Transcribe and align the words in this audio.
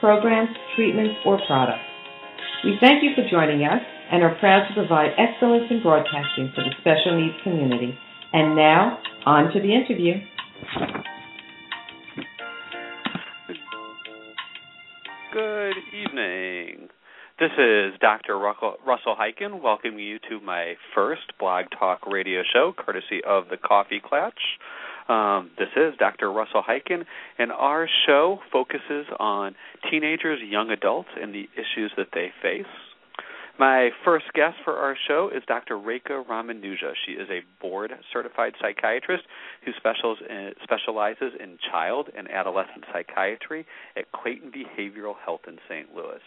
programs, 0.00 0.50
treatments, 0.74 1.16
or 1.24 1.38
products. 1.46 1.84
We 2.64 2.76
thank 2.80 3.02
you 3.02 3.10
for 3.14 3.28
joining 3.30 3.64
us 3.64 3.82
and 4.10 4.22
are 4.22 4.34
proud 4.38 4.68
to 4.68 4.74
provide 4.74 5.10
excellence 5.18 5.64
in 5.70 5.82
broadcasting 5.82 6.52
for 6.54 6.62
the 6.62 6.70
special 6.80 7.20
needs 7.20 7.36
community. 7.42 7.96
And 8.32 8.56
now, 8.56 8.98
on 9.24 9.52
to 9.52 9.60
the 9.60 9.72
interview. 9.74 10.14
Good 15.32 15.76
evening. 15.92 16.88
This 17.38 17.50
is 17.58 17.92
Dr. 18.00 18.38
Russell 18.38 19.14
Hyken 19.14 19.60
welcoming 19.60 19.98
you 19.98 20.18
to 20.30 20.40
my 20.40 20.74
first 20.94 21.36
Blog 21.38 21.66
Talk 21.78 22.06
radio 22.06 22.42
show, 22.50 22.72
courtesy 22.76 23.20
of 23.26 23.48
the 23.50 23.58
Coffee 23.58 24.00
Klatch. 24.00 24.32
Um, 25.08 25.50
this 25.58 25.68
is 25.76 25.94
Dr. 25.98 26.32
Russell 26.32 26.62
Hyken, 26.68 27.04
and 27.38 27.52
our 27.52 27.88
show 28.06 28.40
focuses 28.50 29.06
on 29.18 29.54
teenagers, 29.90 30.40
young 30.42 30.70
adults, 30.70 31.10
and 31.20 31.34
the 31.34 31.48
issues 31.54 31.92
that 31.96 32.08
they 32.12 32.32
face. 32.42 32.66
My 33.58 33.88
first 34.04 34.26
guest 34.34 34.56
for 34.64 34.76
our 34.76 34.94
show 35.08 35.30
is 35.34 35.42
Dr. 35.48 35.76
Rekha 35.76 36.26
Ramanuja. 36.26 36.92
She 37.06 37.12
is 37.12 37.26
a 37.30 37.40
board 37.58 37.90
certified 38.12 38.52
psychiatrist 38.60 39.24
who 39.64 39.72
uh, 39.72 40.50
specializes 40.62 41.32
in 41.40 41.56
child 41.70 42.10
and 42.14 42.30
adolescent 42.30 42.84
psychiatry 42.92 43.64
at 43.96 44.12
Clayton 44.12 44.52
Behavioral 44.52 45.14
Health 45.24 45.40
in 45.48 45.56
St. 45.70 45.88
Louis. 45.96 46.20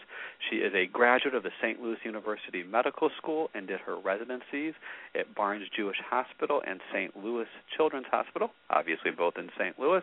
She 0.50 0.56
is 0.56 0.72
a 0.74 0.86
graduate 0.86 1.36
of 1.36 1.44
the 1.44 1.52
St. 1.62 1.80
Louis 1.80 1.98
University 2.04 2.64
Medical 2.64 3.10
School 3.16 3.48
and 3.54 3.68
did 3.68 3.78
her 3.78 3.96
residencies 3.96 4.74
at 5.14 5.32
Barnes 5.32 5.68
Jewish 5.76 5.98
Hospital 6.10 6.60
and 6.66 6.80
St. 6.92 7.16
Louis 7.16 7.46
Children's 7.76 8.06
Hospital, 8.10 8.50
obviously 8.70 9.12
both 9.12 9.34
in 9.38 9.50
St. 9.56 9.78
Louis. 9.78 10.02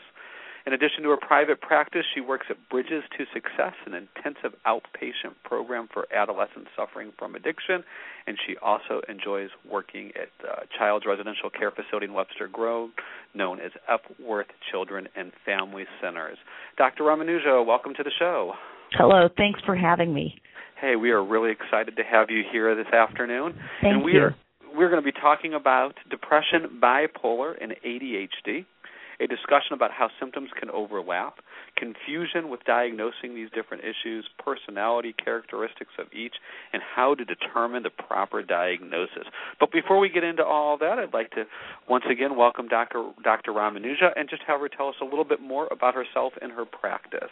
In 0.68 0.74
addition 0.74 1.02
to 1.04 1.10
her 1.12 1.18
private 1.18 1.62
practice, 1.62 2.04
she 2.14 2.20
works 2.20 2.48
at 2.50 2.58
Bridges 2.70 3.02
to 3.18 3.24
Success, 3.34 3.72
an 3.86 3.94
intensive 3.94 4.52
outpatient 4.66 5.32
program 5.46 5.88
for 5.94 6.06
adolescents 6.14 6.70
suffering 6.76 7.14
from 7.18 7.36
addiction, 7.36 7.86
and 8.28 8.38
she 8.46 8.58
also 8.58 9.00
enjoys 9.08 9.48
working 9.72 10.12
at 10.22 10.28
uh, 10.46 10.66
Child's 10.78 11.06
Residential 11.06 11.50
Care 11.50 11.72
Facility 11.72 12.08
in 12.08 12.14
Webster 12.14 12.50
Groves, 12.50 12.92
known 13.34 13.62
as 13.62 13.72
Epworth 13.88 14.48
Children 14.70 15.08
and 15.16 15.32
Family 15.46 15.86
Centers. 16.02 16.38
Dr. 16.78 17.06
Ramanuja, 17.06 17.66
welcome 17.66 17.94
to 17.94 18.04
the 18.04 18.12
show. 18.20 18.52
Hello, 18.92 19.30
thanks 19.38 19.62
for 19.66 19.74
having 19.78 20.14
me. 20.14 20.36
Hey, 20.82 20.98
we 20.98 21.12
are 21.12 21.24
really 21.24 21.52
excited 21.52 21.96
to 21.96 22.04
have 22.04 22.30
you 22.30 22.44
here 22.52 22.76
this 22.76 22.92
afternoon. 22.94 23.54
Thank 23.82 23.96
and 23.96 24.04
we 24.04 24.16
you. 24.16 24.20
are 24.20 24.36
we're 24.76 24.90
going 24.90 25.02
to 25.02 25.12
be 25.12 25.18
talking 25.18 25.54
about 25.56 25.96
depression, 26.10 26.80
bipolar, 26.82 27.56
and 27.60 27.74
ADHD 27.86 28.66
a 29.20 29.28
discussion 29.28 29.74
about 29.74 29.92
how 29.92 30.10
symptoms 30.20 30.50
can 30.60 30.70
overlap, 30.70 31.40
confusion 31.76 32.50
with 32.50 32.64
diagnosing 32.66 33.36
these 33.36 33.50
different 33.54 33.84
issues, 33.84 34.28
personality 34.44 35.14
characteristics 35.14 35.92
of 35.98 36.08
each, 36.14 36.36
and 36.74 36.82
how 36.96 37.16
to 37.16 37.26
determine 37.26 37.84
the 37.84 37.90
proper 37.90 38.44
diagnosis. 38.44 39.26
But 39.60 39.72
before 39.72 40.00
we 40.00 40.10
get 40.10 40.24
into 40.24 40.44
all 40.44 40.78
that, 40.78 41.00
I'd 41.00 41.14
like 41.14 41.32
to 41.32 41.46
once 41.90 42.06
again 42.10 42.36
welcome 42.36 42.68
Dr. 42.68 43.12
Dr. 43.24 43.52
Ramanuja 43.52 44.12
and 44.16 44.30
just 44.30 44.44
have 44.48 44.62
her 44.62 44.70
tell 44.70 44.90
us 44.90 44.96
a 45.02 45.06
little 45.06 45.26
bit 45.26 45.42
more 45.42 45.68
about 45.72 45.96
herself 45.96 46.34
and 46.42 46.52
her 46.52 46.66
practice. 46.66 47.32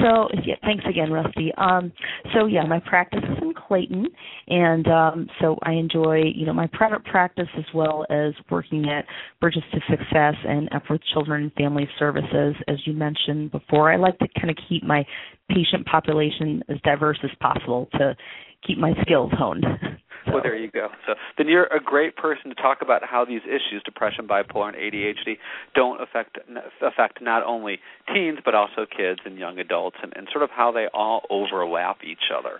So 0.00 0.28
yeah, 0.44 0.56
thanks 0.62 0.84
again, 0.88 1.10
Rusty. 1.12 1.52
Um, 1.56 1.92
so 2.34 2.46
yeah, 2.46 2.64
my 2.64 2.80
practice 2.80 3.22
is 3.22 3.38
in 3.42 3.54
Clayton, 3.54 4.06
and 4.48 4.86
um, 4.88 5.28
so 5.40 5.56
I 5.62 5.72
enjoy 5.72 6.22
you 6.34 6.46
know 6.46 6.52
my 6.52 6.68
private 6.72 7.04
practice 7.04 7.48
as 7.56 7.64
well 7.74 8.04
as 8.10 8.32
working 8.50 8.88
at 8.88 9.04
Bridges 9.40 9.62
to 9.72 9.80
Success 9.88 10.34
and 10.46 10.68
Epworth 10.72 11.00
Children 11.12 11.44
and 11.44 11.52
Family 11.54 11.88
Services. 11.98 12.54
As 12.68 12.76
you 12.84 12.92
mentioned 12.92 13.50
before, 13.50 13.92
I 13.92 13.96
like 13.96 14.18
to 14.18 14.28
kind 14.38 14.50
of 14.50 14.56
keep 14.68 14.82
my 14.82 15.04
patient 15.48 15.86
population 15.86 16.62
as 16.68 16.78
diverse 16.82 17.18
as 17.22 17.30
possible 17.40 17.88
to 17.92 18.16
keep 18.66 18.78
my 18.78 18.92
skills 19.02 19.30
honed. 19.34 19.64
Well, 20.26 20.42
there 20.42 20.56
you 20.56 20.70
go. 20.70 20.88
So 21.06 21.14
then 21.38 21.48
you're 21.48 21.66
a 21.66 21.80
great 21.80 22.16
person 22.16 22.48
to 22.48 22.54
talk 22.54 22.78
about 22.82 23.02
how 23.04 23.24
these 23.24 23.42
issues, 23.44 23.82
depression, 23.84 24.26
bipolar, 24.26 24.68
and 24.68 24.76
ADHD, 24.76 25.38
don't 25.74 26.00
affect 26.00 26.38
affect 26.82 27.22
not 27.22 27.44
only 27.44 27.78
teens 28.12 28.38
but 28.44 28.54
also 28.54 28.86
kids 28.86 29.20
and 29.24 29.38
young 29.38 29.58
adults, 29.58 29.96
and, 30.02 30.12
and 30.16 30.28
sort 30.32 30.42
of 30.42 30.50
how 30.50 30.72
they 30.72 30.86
all 30.92 31.22
overlap 31.30 31.98
each 32.04 32.30
other. 32.36 32.58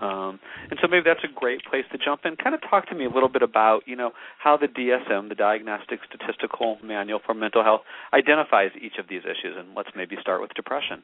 Um, 0.00 0.38
and 0.70 0.78
so 0.82 0.88
maybe 0.88 1.04
that's 1.06 1.24
a 1.24 1.32
great 1.32 1.64
place 1.64 1.84
to 1.92 1.98
jump 1.98 2.22
in. 2.24 2.36
Kind 2.36 2.54
of 2.54 2.60
talk 2.68 2.88
to 2.90 2.94
me 2.94 3.06
a 3.06 3.08
little 3.08 3.28
bit 3.28 3.42
about, 3.42 3.80
you 3.86 3.96
know, 3.96 4.12
how 4.38 4.56
the 4.56 4.66
DSM, 4.66 5.28
the 5.28 5.34
Diagnostic 5.34 6.00
Statistical 6.06 6.78
Manual 6.84 7.20
for 7.24 7.34
Mental 7.34 7.64
Health, 7.64 7.80
identifies 8.12 8.70
each 8.80 8.98
of 8.98 9.08
these 9.08 9.22
issues. 9.22 9.56
And 9.56 9.74
let's 9.74 9.88
maybe 9.96 10.16
start 10.20 10.42
with 10.42 10.52
depression. 10.54 11.02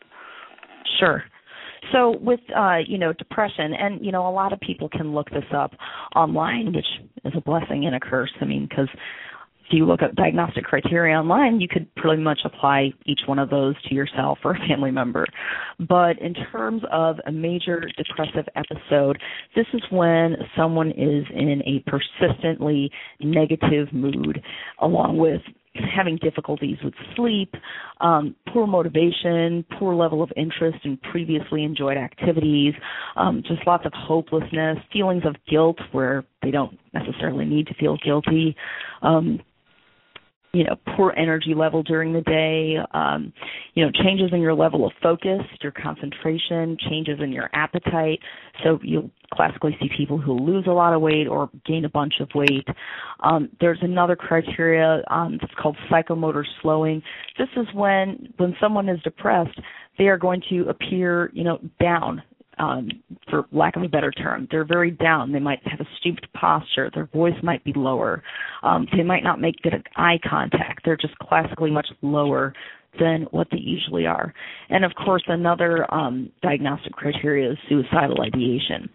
Sure. 0.99 1.25
So 1.91 2.17
with 2.21 2.41
uh, 2.57 2.79
you 2.87 2.99
know 2.99 3.13
depression, 3.13 3.75
and 3.75 4.05
you 4.05 4.13
know 4.13 4.29
a 4.29 4.31
lot 4.31 4.53
of 4.53 4.61
people 4.61 4.89
can 4.89 5.15
look 5.15 5.31
this 5.31 5.45
up 5.55 5.73
online, 6.15 6.73
which 6.75 6.87
is 7.25 7.33
a 7.37 7.41
blessing 7.41 7.87
and 7.87 7.95
a 7.95 8.01
curse. 8.01 8.33
I 8.41 8.45
mean, 8.45 8.67
because 8.69 8.89
if 9.67 9.73
you 9.73 9.87
look 9.87 10.03
up 10.03 10.15
diagnostic 10.15 10.65
criteria 10.65 11.17
online, 11.17 11.61
you 11.61 11.69
could 11.69 11.93
pretty 11.95 12.23
much 12.23 12.41
apply 12.45 12.91
each 13.07 13.21
one 13.27 13.39
of 13.39 13.49
those 13.51 13.75
to 13.89 13.95
yourself 13.95 14.39
or 14.45 14.53
a 14.53 14.69
family 14.69 14.91
member. 14.91 15.25
But 15.79 16.19
in 16.21 16.35
terms 16.53 16.83
of 16.93 17.17
a 17.27 17.33
major 17.33 17.83
depressive 17.97 18.49
episode, 18.55 19.19
this 19.57 19.67
is 19.73 19.83
when 19.91 20.37
someone 20.57 20.91
is 20.91 21.25
in 21.35 21.63
a 21.65 21.83
persistently 21.89 22.91
negative 23.21 23.93
mood, 23.93 24.43
along 24.81 25.19
with 25.19 25.41
having 25.75 26.19
difficulties 26.19 26.77
with 26.85 26.95
sleep, 27.17 27.55
um, 28.01 28.35
poor 28.53 28.67
motivation, 28.67 29.65
poor 29.79 29.95
level 29.95 30.23
of 30.23 30.31
interest 30.37 30.79
in 30.85 30.99
previously 31.11 31.65
enjoyed 31.65 31.97
activities, 31.97 32.75
um, 33.17 33.43
just 33.47 33.67
lots 33.67 33.87
of 33.87 33.93
hopelessness, 33.95 34.79
feelings 34.93 35.23
of 35.25 35.35
guilt 35.49 35.79
where 35.93 36.25
they 36.43 36.51
don't 36.51 36.79
necessarily 36.93 37.45
need 37.45 37.67
to 37.67 37.75
feel 37.75 37.97
guilty, 38.05 38.55
um, 39.03 39.41
you 40.53 40.65
know, 40.65 40.77
poor 40.97 41.15
energy 41.17 41.55
level 41.55 41.83
during 41.83 42.13
the 42.13 42.21
day, 42.21 42.77
um, 42.93 43.33
you 43.73 43.83
know, 43.83 43.91
changes 44.05 44.31
in 44.33 44.41
your 44.41 44.53
level 44.53 44.87
of 44.87 44.93
focus, 45.03 45.41
your 45.63 45.73
concentration, 45.73 46.77
changes 46.91 47.21
in 47.23 47.33
your 47.33 47.49
appetite. 47.55 48.19
So 48.63 48.79
you'll 48.83 49.11
classically 49.33 49.75
see 49.81 49.89
people 49.97 50.19
who 50.19 50.35
lose 50.35 50.67
a 50.67 50.73
lot 50.73 50.93
of 50.93 51.01
weight 51.01 51.27
or 51.27 51.49
gain 51.65 51.87
a 51.87 51.89
bunch 51.89 52.15
of 52.21 52.29
weight. 52.35 52.67
Um, 53.21 53.49
there's 53.61 53.79
another 53.81 54.15
criteria 54.15 55.03
um, 55.11 55.39
that's 55.41 55.55
called 55.55 55.77
psychomotor 55.91 56.45
slowing. 56.61 57.03
This 57.39 57.49
is 57.57 57.67
when 57.73 58.35
when 58.37 58.55
someone 58.61 58.91
is 58.91 59.01
depressed, 59.03 59.59
they 59.97 60.09
are 60.09 60.19
going 60.19 60.43
to 60.51 60.69
appear, 60.69 61.31
you 61.33 61.45
know, 61.45 61.61
down 61.81 62.23
um, 62.59 62.89
for 63.31 63.45
lack 63.53 63.77
of 63.77 63.83
a 63.83 63.89
better 63.89 64.11
term. 64.11 64.49
They're 64.51 64.65
very 64.65 64.91
down. 64.91 65.33
They 65.33 65.41
might 65.41 65.61
have 65.67 65.81
a 65.81 65.89
stooped 65.99 66.27
posture. 66.35 66.91
Their 66.95 67.07
voice 67.07 67.35
might 67.43 67.65
be 67.65 67.73
lower. 67.75 68.23
Um, 68.63 68.87
they 68.97 69.03
might 69.03 69.25
not 69.25 69.41
make 69.41 69.57
good 69.63 69.75
eye 69.97 70.19
contact. 70.29 70.83
They're 70.85 70.97
just 70.97 71.19
classically 71.19 71.71
much 71.71 71.89
lower 72.03 72.53
than 73.01 73.23
what 73.31 73.49
they 73.51 73.59
usually 73.59 74.07
are. 74.07 74.35
And 74.69 74.85
of 74.85 74.93
course, 74.95 75.23
another 75.27 75.93
um, 75.93 76.31
diagnostic 76.43 76.93
criteria 76.93 77.53
is 77.53 77.59
suicidal 77.69 78.21
ideation. 78.21 78.91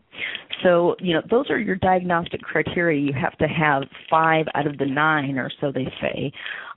So, 0.63 0.95
you 0.99 1.13
know, 1.13 1.21
those 1.29 1.49
are 1.49 1.59
your 1.59 1.75
diagnostic 1.75 2.41
criteria. 2.41 2.99
You 2.99 3.13
have 3.13 3.37
to 3.39 3.47
have 3.47 3.83
five 4.09 4.45
out 4.55 4.67
of 4.67 4.77
the 4.77 4.85
nine, 4.85 5.37
or 5.37 5.51
so 5.61 5.71
they 5.71 5.87
say. 6.01 6.31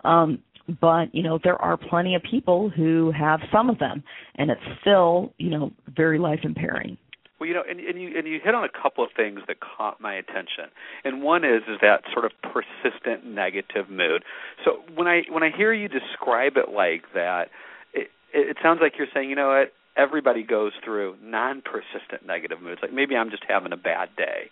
Um, 0.05 0.39
but 0.81 1.15
you 1.15 1.23
know 1.23 1.39
there 1.43 1.61
are 1.61 1.77
plenty 1.77 2.15
of 2.15 2.23
people 2.23 2.71
who 2.71 3.13
have 3.17 3.41
some 3.53 3.71
of 3.71 3.79
them 3.79 4.03
and 4.37 4.51
it's 4.51 4.61
still 4.81 5.33
you 5.39 5.51
know 5.51 5.71
very 5.95 6.19
life 6.19 6.41
impairing 6.43 6.97
Well, 7.39 7.49
you 7.49 7.55
know, 7.55 7.63
and, 7.69 7.81
and 7.81 8.01
you 8.01 8.19
and 8.19 8.27
you 8.27 8.39
hit 8.43 8.55
on 8.55 8.65
a 8.65 8.69
couple 8.69 9.03
of 9.03 9.11
things 9.17 9.41
that 9.49 9.57
caught 9.61 10.01
my 10.01 10.15
attention, 10.15 10.69
and 11.05 11.23
one 11.23 11.43
is 11.45 11.63
is 11.69 11.79
that 11.81 12.03
sort 12.13 12.27
of 12.27 12.33
persistent 12.43 13.25
negative 13.25 13.89
mood. 13.89 14.23
So 14.65 14.83
when 14.95 15.07
I 15.09 15.23
when 15.31 15.43
I 15.43 15.51
hear 15.57 15.73
you 15.73 15.89
describe 15.89 16.57
it 16.57 16.69
like 16.71 17.05
that, 17.15 17.49
it 17.95 18.09
it 18.35 18.59
sounds 18.63 18.81
like 18.83 18.93
you're 18.99 19.09
saying, 19.15 19.31
you 19.31 19.37
know 19.37 19.49
what, 19.49 19.73
everybody 19.97 20.43
goes 20.43 20.73
through 20.85 21.17
non-persistent 21.23 22.27
negative 22.27 22.61
moods. 22.61 22.81
Like 22.83 22.93
maybe 22.93 23.17
I'm 23.17 23.31
just 23.31 23.45
having 23.49 23.73
a 23.73 23.77
bad 23.77 24.11
day. 24.17 24.51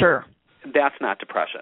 Sure. 0.00 0.24
That's 0.64 0.96
not 1.00 1.18
depression. 1.18 1.60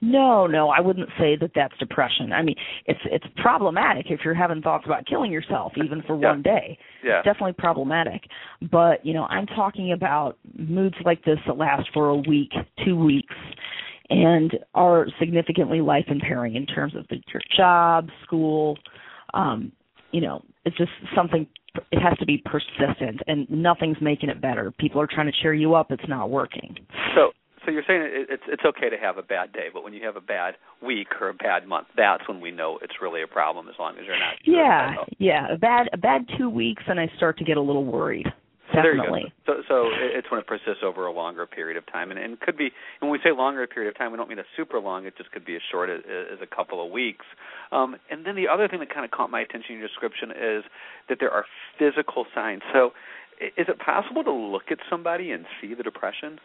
No, 0.00 0.46
no, 0.46 0.68
I 0.68 0.80
wouldn't 0.80 1.08
say 1.18 1.36
that 1.40 1.52
that's 1.54 1.76
depression. 1.78 2.32
I 2.32 2.42
mean, 2.42 2.56
it's 2.86 3.00
it's 3.04 3.24
problematic 3.36 4.06
if 4.10 4.20
you're 4.24 4.34
having 4.34 4.62
thoughts 4.62 4.84
about 4.86 5.06
killing 5.06 5.32
yourself 5.32 5.72
even 5.76 6.02
for 6.06 6.18
yeah. 6.20 6.30
one 6.30 6.42
day. 6.42 6.78
Yeah. 7.04 7.18
It's 7.18 7.24
definitely 7.24 7.54
problematic. 7.54 8.22
But, 8.70 9.04
you 9.04 9.14
know, 9.14 9.24
I'm 9.24 9.46
talking 9.46 9.92
about 9.92 10.38
moods 10.56 10.96
like 11.04 11.24
this 11.24 11.38
that 11.46 11.56
last 11.56 11.88
for 11.92 12.08
a 12.08 12.16
week, 12.16 12.52
2 12.84 12.96
weeks 12.96 13.34
and 14.10 14.52
are 14.74 15.06
significantly 15.18 15.80
life 15.80 16.04
impairing 16.08 16.56
in 16.56 16.66
terms 16.66 16.94
of 16.94 17.06
the, 17.08 17.16
your 17.32 17.42
job, 17.56 18.08
school, 18.24 18.78
um, 19.32 19.72
you 20.10 20.20
know, 20.20 20.42
it's 20.64 20.76
just 20.76 20.90
something 21.16 21.46
it 21.90 22.00
has 22.00 22.18
to 22.18 22.26
be 22.26 22.42
persistent 22.44 23.20
and 23.26 23.48
nothing's 23.50 23.96
making 24.00 24.28
it 24.28 24.40
better. 24.40 24.70
People 24.78 25.00
are 25.00 25.08
trying 25.10 25.26
to 25.26 25.32
cheer 25.42 25.54
you 25.54 25.74
up, 25.74 25.90
it's 25.90 26.06
not 26.08 26.28
working. 26.28 26.76
So 27.16 27.32
so 27.64 27.70
you're 27.70 27.84
saying 27.86 28.02
it's 28.04 28.42
it's 28.48 28.64
okay 28.64 28.90
to 28.90 28.96
have 28.96 29.18
a 29.18 29.22
bad 29.22 29.52
day, 29.52 29.68
but 29.72 29.84
when 29.84 29.92
you 29.92 30.04
have 30.04 30.16
a 30.16 30.20
bad 30.20 30.54
week 30.82 31.08
or 31.20 31.28
a 31.28 31.34
bad 31.34 31.66
month, 31.66 31.88
that's 31.96 32.26
when 32.28 32.40
we 32.40 32.50
know 32.50 32.78
it's 32.82 32.94
really 33.00 33.22
a 33.22 33.26
problem. 33.26 33.68
As 33.68 33.74
long 33.78 33.98
as 33.98 34.04
you're 34.06 34.18
not. 34.18 34.34
Yeah, 34.44 34.94
yeah. 35.18 35.52
A 35.52 35.58
bad 35.58 35.88
a 35.92 35.96
bad 35.96 36.26
two 36.38 36.50
weeks, 36.50 36.82
and 36.86 36.98
I 36.98 37.10
start 37.16 37.38
to 37.38 37.44
get 37.44 37.56
a 37.56 37.60
little 37.60 37.84
worried. 37.84 38.26
Definitely. 38.74 39.32
So, 39.44 39.62
so 39.68 39.88
it's 39.92 40.30
when 40.30 40.40
it 40.40 40.46
persists 40.46 40.82
over 40.82 41.06
a 41.06 41.12
longer 41.12 41.46
period 41.46 41.76
of 41.76 41.84
time, 41.92 42.10
and, 42.10 42.18
and 42.18 42.40
could 42.40 42.56
be. 42.56 42.72
And 43.00 43.10
when 43.10 43.10
we 43.10 43.18
say 43.22 43.30
longer 43.30 43.66
period 43.66 43.90
of 43.90 43.98
time, 43.98 44.12
we 44.12 44.16
don't 44.16 44.28
mean 44.28 44.38
a 44.38 44.48
super 44.56 44.80
long. 44.80 45.06
It 45.06 45.16
just 45.16 45.30
could 45.30 45.44
be 45.44 45.56
as 45.56 45.62
short 45.70 45.90
as, 45.90 46.00
as 46.32 46.38
a 46.42 46.46
couple 46.46 46.84
of 46.84 46.90
weeks. 46.90 47.26
Um, 47.70 47.96
and 48.10 48.24
then 48.24 48.34
the 48.34 48.48
other 48.48 48.68
thing 48.68 48.80
that 48.80 48.92
kind 48.92 49.04
of 49.04 49.10
caught 49.10 49.30
my 49.30 49.40
attention 49.40 49.74
in 49.74 49.78
your 49.78 49.88
description 49.88 50.30
is 50.30 50.64
that 51.08 51.18
there 51.20 51.30
are 51.30 51.44
physical 51.78 52.24
signs. 52.34 52.62
So, 52.72 52.92
is 53.40 53.66
it 53.68 53.78
possible 53.78 54.24
to 54.24 54.32
look 54.32 54.70
at 54.70 54.78
somebody 54.88 55.32
and 55.32 55.44
see 55.60 55.74
the 55.74 55.82
depression? 55.82 56.38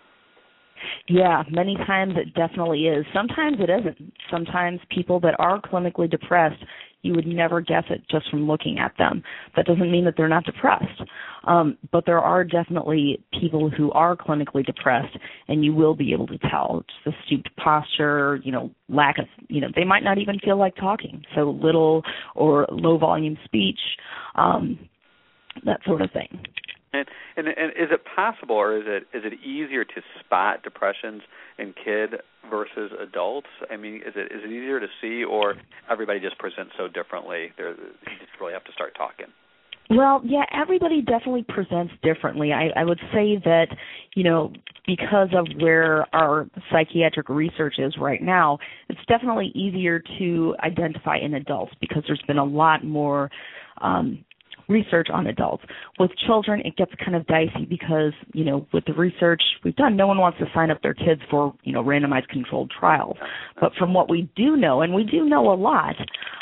Yeah, 1.07 1.43
many 1.49 1.75
times 1.75 2.13
it 2.17 2.33
definitely 2.33 2.87
is. 2.87 3.05
Sometimes 3.13 3.57
it 3.59 3.69
isn't. 3.69 4.13
Sometimes 4.31 4.79
people 4.89 5.19
that 5.21 5.35
are 5.39 5.61
clinically 5.61 6.09
depressed, 6.09 6.63
you 7.03 7.13
would 7.13 7.27
never 7.27 7.61
guess 7.61 7.83
it 7.89 8.01
just 8.09 8.29
from 8.29 8.47
looking 8.47 8.79
at 8.79 8.91
them. 8.97 9.23
That 9.55 9.65
doesn't 9.65 9.91
mean 9.91 10.03
that 10.05 10.15
they're 10.17 10.27
not 10.27 10.43
depressed. 10.43 11.01
Um, 11.45 11.77
but 11.91 12.05
there 12.05 12.19
are 12.19 12.43
definitely 12.43 13.23
people 13.39 13.69
who 13.69 13.91
are 13.91 14.15
clinically 14.15 14.65
depressed, 14.65 15.15
and 15.47 15.63
you 15.63 15.73
will 15.73 15.95
be 15.95 16.11
able 16.11 16.27
to 16.27 16.37
tell. 16.49 16.83
Just 16.87 17.05
the 17.05 17.11
stooped 17.25 17.55
posture, 17.55 18.41
you 18.43 18.51
know, 18.51 18.71
lack 18.89 19.19
of, 19.19 19.25
you 19.47 19.61
know, 19.61 19.69
they 19.75 19.85
might 19.85 20.03
not 20.03 20.17
even 20.17 20.39
feel 20.39 20.57
like 20.57 20.75
talking. 20.75 21.23
So 21.35 21.57
little 21.61 22.03
or 22.35 22.67
low 22.69 22.97
volume 22.97 23.37
speech, 23.45 23.79
um, 24.35 24.77
that 25.65 25.79
sort 25.85 26.01
of 26.01 26.11
thing. 26.11 26.43
And, 26.93 27.05
and 27.35 27.47
and 27.47 27.71
is 27.71 27.89
it 27.91 28.01
possible, 28.15 28.55
or 28.55 28.77
is 28.77 28.83
it 28.87 29.03
is 29.15 29.23
it 29.25 29.33
easier 29.45 29.83
to 29.83 30.01
spot 30.19 30.63
depressions 30.63 31.21
in 31.59 31.73
kid 31.73 32.21
versus 32.49 32.91
adults? 32.99 33.47
I 33.69 33.75
mean, 33.75 33.97
is 33.97 34.13
it 34.15 34.31
is 34.31 34.43
it 34.45 34.51
easier 34.51 34.79
to 34.79 34.87
see, 35.01 35.23
or 35.23 35.55
everybody 35.91 36.19
just 36.19 36.37
presents 36.37 36.71
so 36.77 36.87
differently? 36.87 37.51
There, 37.57 37.71
you 37.71 38.17
just 38.19 38.39
really 38.39 38.53
have 38.53 38.63
to 38.65 38.71
start 38.71 38.93
talking. 38.97 39.27
Well, 39.89 40.21
yeah, 40.25 40.43
everybody 40.53 41.01
definitely 41.01 41.45
presents 41.47 41.93
differently. 42.03 42.51
I, 42.51 42.69
I 42.75 42.83
would 42.83 42.99
say 43.13 43.39
that, 43.45 43.67
you 44.15 44.23
know, 44.23 44.51
because 44.85 45.29
of 45.33 45.47
where 45.61 46.05
our 46.13 46.49
psychiatric 46.69 47.29
research 47.29 47.75
is 47.77 47.95
right 47.97 48.21
now, 48.21 48.57
it's 48.89 48.99
definitely 49.07 49.51
easier 49.55 50.01
to 50.19 50.55
identify 50.61 51.17
in 51.17 51.33
adults 51.35 51.71
because 51.79 52.03
there's 52.05 52.21
been 52.27 52.37
a 52.37 52.43
lot 52.43 52.83
more 52.83 53.31
um, 53.79 54.25
research 54.67 55.07
on 55.11 55.27
adults. 55.27 55.63
With 55.99 56.11
children, 56.25 56.61
it 56.65 56.75
gets 56.75 56.91
kind 57.03 57.15
of 57.15 57.25
dicey 57.27 57.65
because, 57.67 58.13
you 58.33 58.43
know, 58.43 58.67
with 58.73 58.85
the 58.85 58.93
research 58.93 59.41
we've 59.63 59.75
done, 59.75 59.95
no 59.95 60.07
one 60.07 60.17
wants 60.17 60.37
to 60.39 60.45
sign 60.53 60.71
up 60.71 60.81
their 60.81 60.93
kids 60.93 61.21
for, 61.29 61.53
you 61.63 61.73
know, 61.73 61.83
randomized 61.83 62.27
controlled 62.29 62.71
trials. 62.77 63.17
But 63.59 63.73
from 63.77 63.93
what 63.93 64.09
we 64.09 64.29
do 64.35 64.55
know, 64.55 64.81
and 64.81 64.93
we 64.93 65.03
do 65.03 65.25
know 65.25 65.51
a 65.51 65.55
lot, 65.55 65.95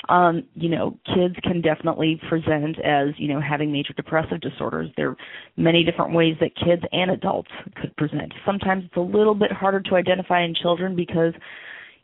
um, 0.09 0.43
you 0.53 0.69
know, 0.69 0.97
kids 1.13 1.35
can 1.43 1.61
definitely 1.61 2.19
present 2.29 2.77
as, 2.79 3.09
you 3.17 3.27
know, 3.27 3.41
having 3.41 3.71
major 3.71 3.93
depressive 3.93 4.41
disorders. 4.41 4.89
There 4.97 5.09
are 5.09 5.17
many 5.57 5.83
different 5.83 6.13
ways 6.13 6.35
that 6.39 6.55
kids 6.55 6.81
and 6.91 7.11
adults 7.11 7.51
could 7.79 7.95
present. 7.97 8.33
Sometimes 8.45 8.85
it's 8.85 8.97
a 8.97 9.01
little 9.01 9.35
bit 9.35 9.51
harder 9.51 9.81
to 9.81 9.95
identify 9.95 10.43
in 10.43 10.53
children 10.55 10.95
because, 10.95 11.33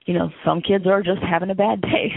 you 0.05 0.13
know, 0.13 0.29
some 0.45 0.61
kids 0.61 0.85
are 0.87 1.01
just 1.01 1.21
having 1.21 1.49
a 1.49 1.55
bad 1.55 1.81
day. 1.81 2.11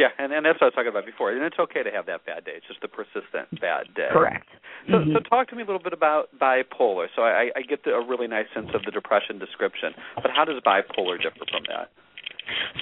Yeah, 0.00 0.08
and, 0.16 0.32
and 0.32 0.46
that's 0.46 0.56
what 0.56 0.62
I 0.62 0.68
was 0.72 0.74
talking 0.80 0.88
about 0.88 1.04
before. 1.04 1.30
And 1.30 1.44
it's 1.44 1.58
okay 1.60 1.82
to 1.82 1.90
have 1.90 2.06
that 2.06 2.24
bad 2.24 2.46
day. 2.46 2.52
It's 2.56 2.66
just 2.66 2.80
a 2.80 2.88
persistent 2.88 3.52
bad 3.60 3.92
day. 3.94 4.08
Correct. 4.10 4.48
So, 4.88 4.96
mm-hmm. 4.96 5.12
so 5.12 5.20
talk 5.28 5.48
to 5.50 5.56
me 5.56 5.60
a 5.60 5.66
little 5.66 5.82
bit 5.82 5.92
about 5.92 6.30
bipolar. 6.40 7.08
So 7.14 7.20
I, 7.20 7.50
I 7.54 7.60
get 7.68 7.84
the, 7.84 7.90
a 7.90 8.00
really 8.00 8.26
nice 8.26 8.46
sense 8.54 8.68
of 8.72 8.80
the 8.86 8.92
depression 8.92 9.38
description, 9.38 9.92
but 10.16 10.30
how 10.34 10.46
does 10.46 10.56
bipolar 10.64 11.20
differ 11.20 11.44
from 11.52 11.68
that? 11.68 11.92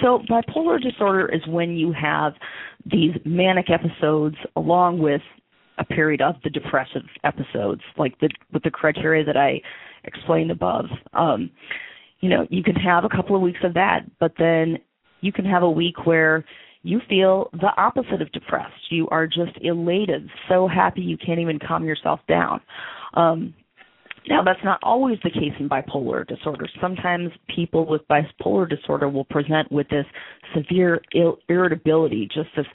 So 0.01 0.23
bipolar 0.31 0.81
disorder 0.81 1.27
is 1.27 1.41
when 1.45 1.75
you 1.75 1.91
have 1.91 2.35
these 2.85 3.11
manic 3.25 3.67
episodes 3.69 4.37
along 4.55 4.99
with 4.99 5.21
a 5.77 5.83
period 5.83 6.21
of 6.21 6.35
the 6.45 6.49
depressive 6.49 7.03
episodes, 7.25 7.81
like 7.97 8.17
the 8.19 8.29
with 8.53 8.63
the 8.63 8.71
criteria 8.71 9.25
that 9.25 9.35
I 9.35 9.59
explained 10.05 10.51
above. 10.51 10.85
Um, 11.11 11.51
you 12.21 12.29
know, 12.29 12.47
you 12.49 12.63
can 12.63 12.75
have 12.75 13.03
a 13.03 13.09
couple 13.09 13.35
of 13.35 13.41
weeks 13.41 13.59
of 13.63 13.73
that, 13.73 14.05
but 14.21 14.33
then 14.39 14.77
you 15.19 15.33
can 15.33 15.43
have 15.43 15.63
a 15.63 15.69
week 15.69 16.05
where 16.05 16.45
you 16.89 16.99
feel 17.07 17.49
the 17.53 17.71
opposite 17.77 18.21
of 18.21 18.31
depressed. 18.31 18.73
You 18.89 19.07
are 19.09 19.27
just 19.27 19.51
elated, 19.61 20.27
so 20.47 20.67
happy 20.67 21.01
you 21.01 21.17
can't 21.17 21.39
even 21.39 21.59
calm 21.59 21.85
yourself 21.85 22.19
down. 22.27 22.61
Um, 23.13 23.53
now, 24.27 24.43
that's 24.43 24.63
not 24.63 24.79
always 24.83 25.17
the 25.23 25.29
case 25.29 25.53
in 25.59 25.69
bipolar 25.69 26.27
disorder. 26.27 26.67
Sometimes 26.81 27.31
people 27.55 27.85
with 27.85 28.01
bipolar 28.09 28.69
disorder 28.69 29.07
will 29.07 29.25
present 29.25 29.71
with 29.71 29.87
this 29.89 30.05
severe 30.53 31.01
Ill- 31.15 31.39
irritability, 31.47 32.27
just 32.33 32.49
this 32.55 32.65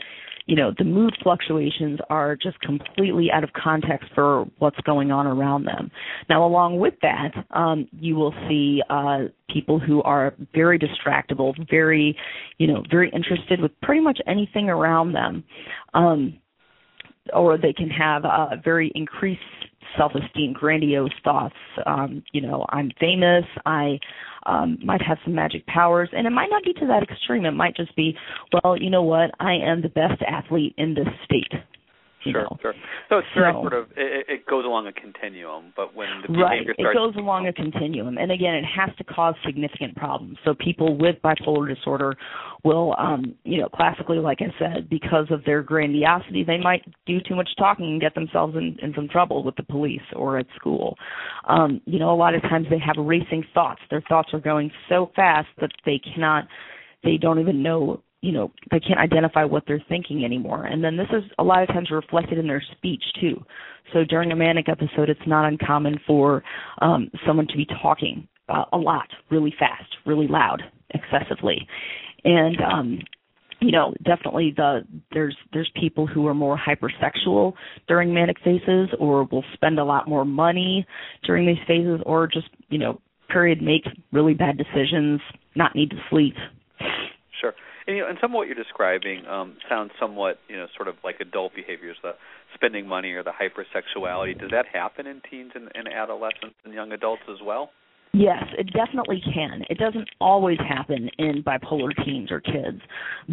you 0.47 0.57
know 0.57 0.73
the 0.77 0.85
mood 0.85 1.15
fluctuations 1.23 1.99
are 2.11 2.37
just 2.37 2.59
completely 2.61 3.31
out 3.33 3.45
of 3.45 3.51
context 3.53 4.09
for 4.15 4.45
what's 4.59 4.79
going 4.81 5.11
on 5.11 5.27
around 5.27 5.65
them. 5.65 5.91
Now 6.29 6.45
along 6.47 6.79
with 6.79 6.95
that 7.03 7.33
um, 7.51 7.89
you 7.93 8.17
will 8.17 8.35
see 8.49 8.83
uh, 8.91 9.25
people 9.49 9.79
who 9.79 10.03
are 10.03 10.35
very 10.55 10.79
distractible 10.79 11.55
very 11.71 12.17
you 12.59 12.67
know 12.67 12.83
very 12.91 13.11
interested 13.11 13.61
with 13.61 13.73
pretty 13.81 14.01
much 14.01 14.19
anything 14.27 14.69
around 14.69 15.13
them 15.13 15.45
um, 15.95 16.39
or 17.33 17.57
they 17.57 17.73
can 17.73 17.89
have 17.89 18.25
a 18.25 18.61
very 18.63 18.93
increased 18.95 19.41
self-esteem, 19.97 20.53
grandiose 20.53 21.11
thoughts. 21.23 21.55
Um, 21.87 22.23
you 22.33 22.41
know, 22.41 22.67
I'm 22.71 22.91
famous. 23.01 23.45
I 23.67 23.99
um, 24.47 24.79
might 24.85 25.03
have 25.03 25.19
some 25.25 25.35
magic 25.35 25.67
powers, 25.67 26.09
and 26.13 26.27
it 26.27 26.31
might 26.31 26.51
not 26.51 26.63
be 26.65 26.73
to 26.75 26.87
that 26.87 27.03
extreme. 27.03 27.45
It 27.45 27.53
might 27.53 27.77
just 27.77 27.95
be, 27.97 28.17
well, 28.53 28.77
you 28.77 28.91
know 28.91 29.03
what? 29.03 29.31
I 29.41 29.55
am 29.55 29.83
the 29.83 29.89
best 29.89 30.23
athlete 30.27 30.75
in 30.77 30.95
this 30.95 31.09
state. 31.25 31.61
Sure, 32.33 32.43
know. 32.43 32.59
sure. 32.63 32.75
So 33.09 33.19
it's 33.19 33.29
very 33.35 33.53
So- 33.53 33.61
sort 33.61 33.73
of 33.75 33.87
it, 33.97 34.27
it 34.29 34.47
goes 34.47 34.65
along 34.65 34.87
a 34.87 34.93
continuum, 34.93 35.73
but 35.77 35.95
when 35.95 36.09
the 36.23 36.29
behavior 36.29 36.45
Right. 36.45 36.67
behavior 36.67 36.91
It 36.91 36.95
goes 36.95 37.17
along 37.17 37.47
a 37.47 37.53
continuum. 37.53 38.19
And 38.19 38.31
again, 38.33 38.55
it 38.55 38.65
has 38.65 38.91
to 38.97 39.05
cause 39.05 39.35
significant 39.45 39.97
problems. 39.97 40.39
So 40.45 40.55
people 40.55 40.97
with 40.97 41.21
bipolar 41.23 41.69
disorder 41.69 42.17
will, 42.65 42.95
um, 42.99 43.35
you 43.45 43.59
know, 43.61 43.69
classically, 43.69 44.19
like 44.19 44.41
I 44.41 44.53
said, 44.59 44.89
because 44.89 45.31
of 45.31 45.45
their 45.45 45.63
grandiosity, 45.63 46.45
they 46.45 46.59
might 46.59 46.85
do 47.07 47.21
too 47.21 47.35
much 47.35 47.49
talking 47.57 47.87
and 47.93 48.01
get 48.01 48.15
themselves 48.15 48.57
in, 48.57 48.79
in 48.81 48.95
some 48.95 49.09
trouble 49.09 49.43
with 49.43 49.57
the 49.57 49.63
police 49.63 50.03
or 50.15 50.39
at 50.39 50.47
school. 50.57 50.97
Um, 51.47 51.81
you 51.87 51.99
know, 51.99 52.11
a 52.11 52.17
lot 52.17 52.35
of 52.35 52.43
times 52.43 52.67
they 52.71 52.79
have 52.79 52.97
racing 52.99 53.45
thoughts. 53.53 53.81
Their 53.91 54.03
thoughts 54.03 54.33
are 54.33 54.41
going 54.41 54.71
so 54.89 55.11
fast 55.15 55.49
that 55.61 55.71
they 55.85 55.99
cannot, 55.99 56.47
they 57.03 57.17
don't 57.17 57.39
even 57.39 57.63
know 57.63 58.01
you 58.25 58.33
know 58.33 58.51
they 58.71 58.81
can't 58.81 58.99
identify 58.99 59.45
what 59.45 59.65
they're 59.67 59.85
thinking 59.89 60.25
anymore. 60.25 60.65
And 60.65 60.83
then 60.83 60.97
this 60.97 61.09
is 61.13 61.23
a 61.39 61.45
lot 61.45 61.63
of 61.63 61.69
times 61.69 61.91
reflected 61.91 62.39
in 62.39 62.47
their 62.47 62.63
speech 62.77 63.03
too. 63.21 63.45
So 63.93 64.03
during 64.05 64.33
a 64.33 64.37
manic 64.37 64.69
episode 64.69 65.11
it's 65.11 65.27
not 65.27 65.47
uncommon 65.47 66.01
for 66.07 66.43
um 66.81 67.11
someone 67.27 67.47
to 67.49 67.57
be 67.57 67.67
talking 67.83 68.27
uh, 68.49 68.65
a 68.73 68.79
lot 68.79 69.09
really 69.31 69.55
fast 69.59 69.97
really 70.07 70.27
loud 70.27 70.63
excessively. 70.91 71.69
And 72.25 72.57
um 72.63 72.99
you 73.61 73.73
know 73.73 73.93
definitely 74.05 74.55
the 74.57 74.87
there's 75.13 75.37
there's 75.53 75.71
people 75.79 76.07
who 76.07 76.27
are 76.27 76.35
more 76.35 76.59
hypersexual 76.59 77.53
during 77.89 78.15
manic 78.15 78.39
phases 78.43 78.89
or 78.99 79.25
will 79.25 79.45
spend 79.53 79.79
a 79.79 79.85
lot 79.85 80.09
more 80.09 80.25
money 80.25 80.87
during 81.25 81.47
these 81.47 81.63
phases 81.67 82.01
or 82.07 82.27
just 82.27 82.49
you 82.71 82.79
know 82.79 82.99
period 83.29 83.61
make 83.61 83.85
really 84.13 84.33
bad 84.33 84.57
decisions 84.57 85.21
not 85.57 85.75
need 85.75 85.91
to 85.91 85.97
sleep. 86.09 86.35
Sure. 87.41 87.53
And 87.87 87.97
you 87.97 88.03
know, 88.03 88.09
and 88.09 88.19
some 88.21 88.33
of 88.33 88.37
what 88.37 88.47
you're 88.47 88.57
describing 88.57 89.27
um, 89.27 89.57
sounds 89.69 89.91
somewhat, 90.01 90.39
you 90.49 90.57
know, 90.57 90.67
sort 90.77 90.89
of 90.89 90.97
like 91.05 91.17
adult 91.21 91.55
behaviors, 91.55 91.97
the 92.03 92.13
spending 92.55 92.87
money 92.87 93.13
or 93.13 93.23
the 93.23 93.33
hypersexuality. 93.33 94.39
Does 94.39 94.51
that 94.51 94.67
happen 94.73 95.07
in 95.07 95.21
teens 95.31 95.53
and, 95.55 95.71
and 95.75 95.89
adolescents 95.89 96.57
and 96.65 96.73
young 96.73 96.93
adults 96.93 97.23
as 97.29 97.39
well? 97.45 97.71
Yes, 98.15 98.45
it 98.57 98.73
definitely 98.73 99.21
can. 99.35 99.65
It 99.69 99.77
doesn't 99.77 100.09
always 100.21 100.59
happen 100.59 101.11
in 101.19 101.43
bipolar 101.43 101.91
teens 102.05 102.31
or 102.31 102.41
kids, 102.41 102.81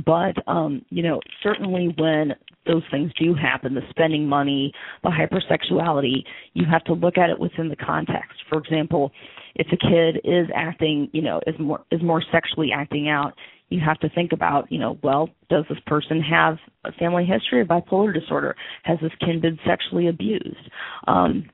but 0.06 0.34
um, 0.48 0.84
you 0.90 1.04
know, 1.04 1.20
certainly 1.44 1.94
when 2.00 2.34
those 2.66 2.82
things 2.90 3.12
do 3.20 3.36
happen, 3.36 3.76
the 3.76 3.82
spending 3.92 4.28
money, 4.28 4.74
the 5.04 5.10
hypersexuality, 5.10 6.24
you 6.54 6.66
have 6.66 6.84
to 6.86 6.94
look 6.94 7.20
at 7.20 7.30
it 7.30 7.40
within 7.40 7.70
the 7.70 7.76
context. 7.76 8.40
For 8.50 8.58
example, 8.58 9.12
if 9.54 9.68
a 9.72 9.78
kid 9.78 10.20
is 10.24 10.48
acting, 10.56 11.10
you 11.14 11.22
know, 11.22 11.42
is 11.46 11.56
more 11.60 11.82
is 11.92 12.02
more 12.02 12.24
sexually 12.32 12.72
acting 12.74 13.08
out, 13.08 13.34
you 13.72 13.80
have 13.80 14.00
to 14.00 14.10
think 14.10 14.34
about, 14.34 14.72
you 14.72 14.78
know, 14.78 14.98
well, 15.02 15.30
does 15.50 15.66
this 15.70 15.80
person 15.88 16.22
have 16.22 16.58
a 16.84 16.92
family 16.92 17.26
history 17.26 17.62
of 17.62 17.68
bipolar 17.68 18.14
disorder? 18.14 18.56
Has 18.84 19.00
this 19.02 19.12
kid 19.20 19.42
been 19.42 19.58
sexually 19.66 20.08
abused? 20.08 20.70
Um, 21.08 21.50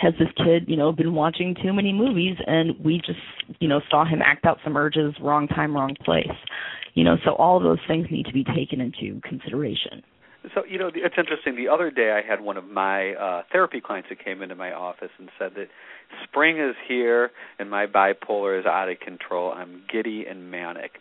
has 0.00 0.14
this 0.18 0.28
kid, 0.36 0.64
you 0.68 0.76
know, 0.76 0.92
been 0.92 1.14
watching 1.14 1.56
too 1.60 1.72
many 1.72 1.92
movies 1.92 2.36
and 2.46 2.72
we 2.82 2.98
just, 2.98 3.18
you 3.60 3.68
know, 3.68 3.80
saw 3.90 4.04
him 4.04 4.22
act 4.24 4.46
out 4.46 4.58
some 4.64 4.76
urges, 4.76 5.14
wrong 5.20 5.48
time, 5.48 5.74
wrong 5.74 5.96
place. 6.04 6.28
You 6.94 7.04
know, 7.04 7.16
so 7.24 7.32
all 7.32 7.60
those 7.60 7.78
things 7.86 8.06
need 8.10 8.26
to 8.26 8.32
be 8.32 8.44
taken 8.44 8.80
into 8.80 9.20
consideration. 9.22 10.02
So 10.54 10.64
you 10.64 10.78
know, 10.78 10.90
it's 10.94 11.16
interesting. 11.18 11.54
The 11.54 11.68
other 11.68 11.90
day, 11.90 12.12
I 12.12 12.26
had 12.26 12.40
one 12.40 12.56
of 12.56 12.64
my 12.64 13.12
uh, 13.12 13.42
therapy 13.52 13.80
clients 13.80 14.08
that 14.08 14.24
came 14.24 14.40
into 14.40 14.54
my 14.54 14.72
office 14.72 15.10
and 15.18 15.28
said 15.38 15.52
that 15.56 15.68
spring 16.24 16.58
is 16.58 16.74
here 16.88 17.30
and 17.58 17.68
my 17.70 17.86
bipolar 17.86 18.58
is 18.58 18.64
out 18.64 18.88
of 18.88 18.98
control. 19.00 19.52
I'm 19.52 19.82
giddy 19.92 20.24
and 20.28 20.50
manic. 20.50 20.92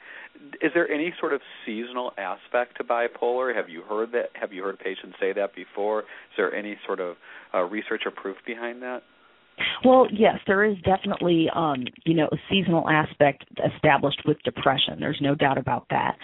Is 0.62 0.72
there 0.74 0.90
any 0.90 1.14
sort 1.20 1.34
of 1.34 1.42
seasonal 1.66 2.12
aspect 2.18 2.78
to 2.78 2.84
bipolar? 2.84 3.56
Have 3.56 3.70
you 3.70 3.82
heard 3.82 4.12
that? 4.14 4.30
Have 4.34 4.54
you 4.54 4.64
heard 4.64 4.80
patients 4.80 5.16
say 5.20 5.34
that 5.34 5.56
before? 5.56 6.00
Is 6.00 6.06
there 6.38 6.54
any 6.54 6.78
sort 6.86 7.00
of 7.00 7.16
uh, 7.54 7.64
research 7.64 8.04
or 8.06 8.12
proof 8.12 8.38
behind 8.46 8.82
that? 8.82 9.02
Well, 9.84 10.08
yes, 10.12 10.36
there 10.48 10.64
is 10.64 10.78
definitely, 10.84 11.50
um, 11.54 11.84
you 12.06 12.14
know, 12.14 12.28
a 12.32 12.38
seasonal 12.50 12.90
aspect 12.90 13.46
established 13.76 14.22
with 14.26 14.42
depression. 14.44 15.00
There's 15.00 15.20
no 15.22 15.36
doubt 15.36 15.58
about 15.58 15.86
that. 15.90 16.16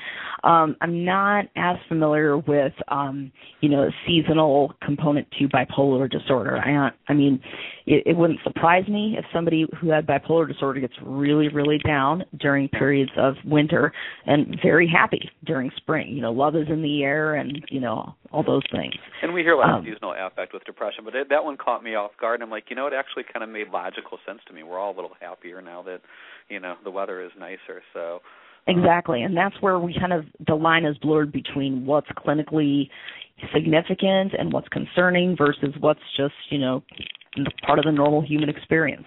Um, 0.43 0.75
I'm 0.81 1.03
not 1.03 1.45
as 1.55 1.77
familiar 1.87 2.37
with, 2.37 2.73
um, 2.87 3.31
you 3.61 3.69
know, 3.69 3.83
a 3.83 3.91
seasonal 4.07 4.73
component 4.81 5.27
to 5.39 5.47
bipolar 5.47 6.09
disorder. 6.09 6.57
I, 6.57 6.91
I 7.09 7.13
mean, 7.13 7.41
it, 7.85 8.03
it 8.05 8.17
wouldn't 8.17 8.39
surprise 8.43 8.87
me 8.87 9.15
if 9.17 9.25
somebody 9.33 9.65
who 9.79 9.89
had 9.89 10.07
bipolar 10.07 10.47
disorder 10.47 10.79
gets 10.79 10.93
really, 11.03 11.49
really 11.49 11.77
down 11.79 12.23
during 12.39 12.67
periods 12.69 13.11
of 13.17 13.35
winter 13.45 13.91
and 14.25 14.57
very 14.63 14.87
happy 14.87 15.29
during 15.45 15.71
spring. 15.77 16.09
You 16.09 16.21
know, 16.21 16.31
love 16.31 16.55
is 16.55 16.67
in 16.69 16.81
the 16.81 17.03
air, 17.03 17.35
and 17.35 17.63
you 17.69 17.79
know, 17.79 18.15
all 18.31 18.43
those 18.43 18.63
things. 18.71 18.93
And 19.21 19.33
we 19.33 19.41
hear 19.41 19.53
a 19.53 19.57
lot 19.57 19.69
um, 19.69 19.79
of 19.79 19.85
seasonal 19.85 20.15
affect 20.35 20.53
with 20.53 20.63
depression, 20.63 21.03
but 21.03 21.13
that 21.29 21.43
one 21.43 21.57
caught 21.57 21.83
me 21.83 21.95
off 21.95 22.11
guard. 22.19 22.35
And 22.35 22.43
I'm 22.43 22.51
like, 22.51 22.65
you 22.69 22.75
know, 22.75 22.87
it 22.87 22.93
actually 22.93 23.23
kind 23.31 23.43
of 23.43 23.49
made 23.49 23.69
logical 23.69 24.17
sense 24.25 24.39
to 24.47 24.53
me. 24.53 24.63
We're 24.63 24.79
all 24.79 24.93
a 24.93 24.95
little 24.95 25.15
happier 25.19 25.61
now 25.61 25.83
that, 25.83 26.01
you 26.49 26.59
know, 26.59 26.75
the 26.83 26.91
weather 26.91 27.23
is 27.23 27.31
nicer. 27.39 27.81
So. 27.93 28.21
Um, 28.67 28.79
exactly, 28.79 29.21
and 29.21 29.37
that's 29.37 29.55
where 29.61 29.77
we 29.77 29.93
kind 29.93 30.11
of 30.11 30.25
the 30.47 30.55
line 30.55 30.85
is 30.85 30.97
blurred 30.97 31.31
between 31.31 31.85
what's 31.85 32.07
clinically 32.17 32.89
significant 33.53 34.33
and 34.37 34.51
what's 34.51 34.67
concerning 34.69 35.35
versus 35.37 35.69
what's 35.79 35.99
just 36.17 36.33
you 36.49 36.57
know 36.57 36.81
part 37.65 37.79
of 37.79 37.85
the 37.85 37.91
normal 37.91 38.21
human 38.21 38.49
experience. 38.49 39.05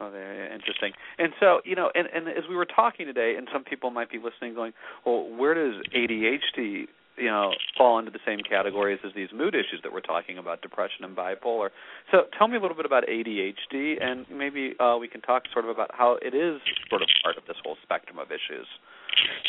Oh, 0.00 0.10
very 0.10 0.52
interesting. 0.52 0.92
And 1.18 1.32
so, 1.40 1.60
you 1.64 1.74
know, 1.74 1.90
and, 1.94 2.06
and 2.14 2.28
as 2.28 2.44
we 2.48 2.54
were 2.54 2.66
talking 2.66 3.06
today, 3.06 3.34
and 3.36 3.48
some 3.52 3.64
people 3.64 3.90
might 3.90 4.10
be 4.10 4.18
listening, 4.18 4.54
going, 4.54 4.72
"Well, 5.04 5.28
where 5.36 5.54
does 5.54 5.82
ADHD 5.92 6.86
you 7.18 7.26
know 7.26 7.52
fall 7.76 7.98
into 7.98 8.10
the 8.10 8.20
same 8.24 8.38
categories 8.48 9.00
as 9.04 9.12
these 9.14 9.28
mood 9.34 9.54
issues 9.54 9.80
that 9.82 9.92
we're 9.92 10.00
talking 10.00 10.38
about, 10.38 10.62
depression 10.62 11.04
and 11.04 11.16
bipolar. 11.16 11.70
So 12.10 12.22
tell 12.36 12.48
me 12.48 12.56
a 12.56 12.60
little 12.60 12.76
bit 12.76 12.86
about 12.86 13.04
ADHD, 13.06 14.02
and 14.02 14.24
maybe 14.32 14.74
uh, 14.80 14.96
we 14.98 15.08
can 15.08 15.20
talk 15.20 15.42
sort 15.52 15.64
of 15.64 15.70
about 15.70 15.90
how 15.92 16.18
it 16.22 16.34
is 16.34 16.60
sort 16.88 17.02
of 17.02 17.08
part 17.22 17.36
of 17.36 17.44
this 17.46 17.56
whole 17.64 17.76
spectrum 17.82 18.18
of 18.18 18.28
issues. 18.28 18.66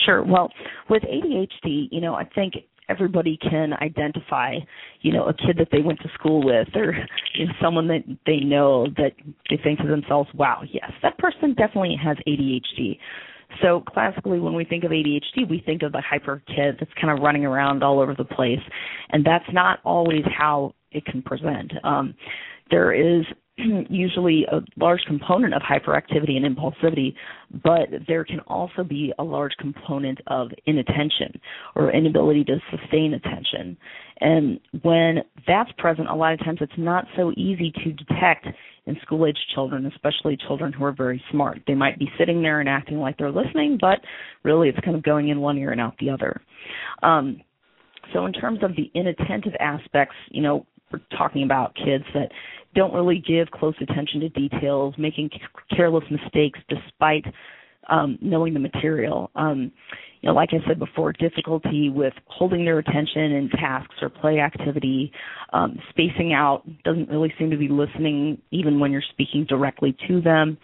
Sure. 0.05 0.23
Well, 0.23 0.51
with 0.89 1.03
ADHD, 1.03 1.89
you 1.91 2.01
know, 2.01 2.15
I 2.15 2.25
think 2.25 2.55
everybody 2.89 3.37
can 3.37 3.73
identify, 3.73 4.55
you 5.01 5.13
know, 5.13 5.25
a 5.25 5.33
kid 5.33 5.57
that 5.57 5.69
they 5.71 5.81
went 5.81 5.99
to 5.99 6.09
school 6.13 6.43
with 6.43 6.67
or 6.75 6.93
you 7.35 7.45
know, 7.45 7.53
someone 7.61 7.87
that 7.87 8.03
they 8.25 8.39
know 8.39 8.87
that 8.97 9.11
they 9.49 9.57
think 9.63 9.79
to 9.79 9.87
themselves, 9.87 10.29
wow, 10.33 10.61
yes, 10.71 10.91
that 11.01 11.17
person 11.17 11.53
definitely 11.53 11.97
has 12.01 12.17
ADHD. 12.27 12.97
So 13.61 13.81
classically, 13.81 14.39
when 14.39 14.53
we 14.53 14.63
think 14.63 14.83
of 14.83 14.91
ADHD, 14.91 15.49
we 15.49 15.61
think 15.65 15.81
of 15.81 15.91
the 15.91 16.01
hyper 16.01 16.41
kid 16.47 16.75
that's 16.79 16.91
kind 17.01 17.17
of 17.17 17.23
running 17.23 17.45
around 17.45 17.83
all 17.83 17.99
over 17.99 18.13
the 18.13 18.25
place, 18.25 18.59
and 19.09 19.25
that's 19.25 19.45
not 19.51 19.79
always 19.83 20.23
how 20.37 20.75
it 20.91 21.05
can 21.05 21.21
present. 21.21 21.71
Um, 21.83 22.13
there 22.69 22.93
is 22.93 23.25
usually 23.89 24.45
a 24.51 24.59
large 24.77 25.01
component 25.07 25.53
of 25.53 25.61
hyperactivity 25.61 26.37
and 26.37 26.45
impulsivity, 26.45 27.13
but 27.63 27.89
there 28.07 28.23
can 28.23 28.39
also 28.41 28.83
be 28.83 29.13
a 29.19 29.23
large 29.23 29.53
component 29.59 30.19
of 30.27 30.49
inattention 30.65 31.39
or 31.75 31.91
inability 31.91 32.43
to 32.45 32.57
sustain 32.71 33.13
attention. 33.13 33.77
And 34.21 34.59
when 34.81 35.19
that's 35.47 35.71
present, 35.77 36.09
a 36.09 36.15
lot 36.15 36.33
of 36.33 36.39
times 36.39 36.59
it's 36.61 36.71
not 36.77 37.05
so 37.15 37.31
easy 37.37 37.71
to 37.83 37.93
detect 37.93 38.47
in 38.85 38.97
school 39.01 39.25
age 39.25 39.37
children, 39.53 39.85
especially 39.85 40.37
children 40.47 40.73
who 40.73 40.83
are 40.83 40.91
very 40.91 41.23
smart. 41.31 41.59
They 41.67 41.75
might 41.75 41.99
be 41.99 42.09
sitting 42.17 42.41
there 42.41 42.59
and 42.59 42.67
acting 42.67 42.99
like 42.99 43.17
they're 43.17 43.31
listening, 43.31 43.77
but 43.79 43.99
really 44.43 44.69
it's 44.69 44.79
kind 44.83 44.97
of 44.97 45.03
going 45.03 45.29
in 45.29 45.39
one 45.39 45.57
ear 45.57 45.71
and 45.71 45.79
out 45.79 45.95
the 45.99 46.09
other. 46.09 46.41
Um, 47.03 47.41
so, 48.13 48.25
in 48.25 48.33
terms 48.33 48.59
of 48.63 48.75
the 48.75 48.89
inattentive 48.95 49.53
aspects, 49.59 50.15
you 50.31 50.41
know, 50.41 50.65
we're 50.91 50.99
talking 51.17 51.43
about 51.43 51.75
kids 51.75 52.03
that 52.13 52.31
don't 52.75 52.93
really 52.93 53.23
give 53.25 53.49
close 53.51 53.75
attention 53.81 54.19
to 54.21 54.29
details, 54.29 54.93
making 54.97 55.29
careless 55.75 56.03
mistakes 56.11 56.59
despite 56.69 57.25
um, 57.89 58.17
knowing 58.21 58.53
the 58.53 58.59
material. 58.59 59.31
Um, 59.35 59.71
you 60.21 60.27
know, 60.27 60.33
like 60.33 60.49
I 60.51 60.67
said 60.67 60.79
before, 60.79 61.13
difficulty 61.13 61.89
with 61.89 62.13
holding 62.25 62.65
their 62.65 62.79
attention 62.79 63.31
in 63.31 63.49
tasks 63.49 63.95
or 64.01 64.09
play 64.09 64.39
activity, 64.39 65.11
um, 65.53 65.79
spacing 65.89 66.33
out, 66.33 66.63
doesn't 66.83 67.09
really 67.09 67.33
seem 67.39 67.49
to 67.51 67.57
be 67.57 67.69
listening 67.69 68.41
even 68.51 68.79
when 68.79 68.91
you're 68.91 69.01
speaking 69.11 69.45
directly 69.47 69.95
to 70.07 70.21
them. 70.21 70.57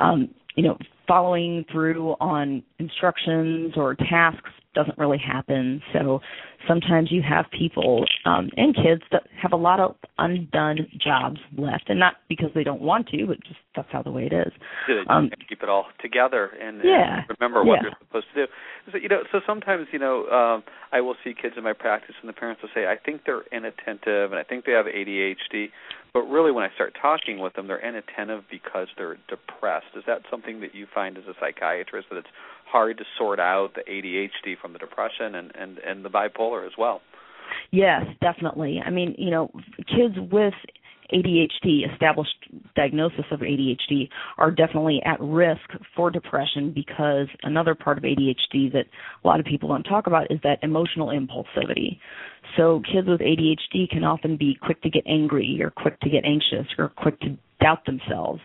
Um, 0.00 0.28
you 0.56 0.64
know, 0.64 0.76
following 1.06 1.64
through 1.70 2.16
on 2.20 2.62
instructions 2.78 3.74
or 3.76 3.94
tasks 3.94 4.50
doesn't 4.74 4.98
really 4.98 5.18
happen. 5.18 5.82
So 5.92 6.20
sometimes 6.66 7.10
you 7.10 7.22
have 7.28 7.46
people 7.56 8.04
um, 8.24 8.50
and 8.56 8.74
kids 8.74 9.02
that 9.12 9.22
have 9.40 9.52
a 9.52 9.56
lot 9.56 9.80
of 9.80 9.96
undone 10.18 10.86
jobs 11.02 11.38
left, 11.56 11.84
and 11.88 11.98
not 11.98 12.14
because 12.28 12.50
they 12.54 12.64
don't 12.64 12.82
want 12.82 13.08
to, 13.08 13.26
but 13.26 13.42
just 13.42 13.58
that's 13.74 13.88
how 13.90 14.02
the 14.02 14.10
way 14.10 14.26
it 14.26 14.32
is. 14.32 14.52
Yeah, 14.88 15.02
um, 15.08 15.30
keep 15.48 15.62
it 15.62 15.68
all 15.68 15.86
together 16.00 16.50
and, 16.60 16.80
yeah, 16.84 17.18
and 17.18 17.36
remember 17.40 17.64
what 17.64 17.76
yeah. 17.76 17.82
they're 17.82 17.98
supposed 18.00 18.26
to 18.34 18.46
do. 18.46 18.52
So 18.92 18.98
you 18.98 19.08
know, 19.08 19.22
so 19.30 19.40
sometimes 19.46 19.86
you 19.92 19.98
know, 19.98 20.26
um, 20.28 20.64
I 20.92 21.00
will 21.00 21.16
see 21.22 21.34
kids 21.40 21.54
in 21.56 21.64
my 21.64 21.72
practice, 21.72 22.14
and 22.20 22.28
the 22.28 22.32
parents 22.32 22.62
will 22.62 22.70
say, 22.74 22.86
"I 22.86 22.96
think 22.96 23.22
they're 23.24 23.44
inattentive, 23.52 24.32
and 24.32 24.38
I 24.38 24.44
think 24.44 24.64
they 24.64 24.72
have 24.72 24.86
ADHD." 24.86 25.70
But 26.14 26.22
really, 26.22 26.50
when 26.50 26.64
I 26.64 26.74
start 26.74 26.96
talking 27.00 27.38
with 27.38 27.54
them, 27.54 27.66
they're 27.68 27.78
inattentive 27.78 28.44
because 28.50 28.88
they're 28.96 29.18
depressed. 29.28 29.92
Is 29.94 30.04
that 30.06 30.22
something 30.30 30.60
that 30.60 30.74
you 30.74 30.86
find 30.92 31.18
as 31.18 31.24
a 31.24 31.34
psychiatrist 31.38 32.08
that 32.10 32.16
it's 32.16 32.28
hard 32.70 32.98
to 32.98 33.04
sort 33.16 33.40
out 33.40 33.70
the 33.74 33.82
ADHD 33.90 34.58
from 34.60 34.72
the 34.72 34.78
depression 34.78 35.34
and 35.34 35.52
and 35.54 35.78
and 35.78 36.04
the 36.04 36.10
bipolar 36.10 36.66
as 36.66 36.72
well. 36.78 37.00
Yes, 37.70 38.02
definitely. 38.20 38.80
I 38.84 38.90
mean, 38.90 39.14
you 39.18 39.30
know, 39.30 39.50
kids 39.78 40.14
with 40.30 40.54
ADHD, 41.12 41.90
established 41.90 42.34
diagnosis 42.76 43.24
of 43.30 43.40
ADHD, 43.40 44.08
are 44.36 44.50
definitely 44.50 45.00
at 45.04 45.18
risk 45.20 45.60
for 45.96 46.10
depression 46.10 46.72
because 46.74 47.28
another 47.42 47.74
part 47.74 47.98
of 47.98 48.04
ADHD 48.04 48.72
that 48.72 48.84
a 49.24 49.26
lot 49.26 49.40
of 49.40 49.46
people 49.46 49.70
don't 49.70 49.84
talk 49.84 50.06
about 50.06 50.30
is 50.30 50.38
that 50.42 50.58
emotional 50.62 51.08
impulsivity. 51.08 51.98
So 52.56 52.82
kids 52.92 53.08
with 53.08 53.20
ADHD 53.20 53.88
can 53.90 54.04
often 54.04 54.36
be 54.36 54.58
quick 54.60 54.82
to 54.82 54.90
get 54.90 55.04
angry 55.06 55.58
or 55.62 55.70
quick 55.70 55.98
to 56.00 56.10
get 56.10 56.24
anxious 56.24 56.66
or 56.78 56.90
quick 56.90 57.18
to 57.20 57.38
doubt 57.60 57.86
themselves. 57.86 58.40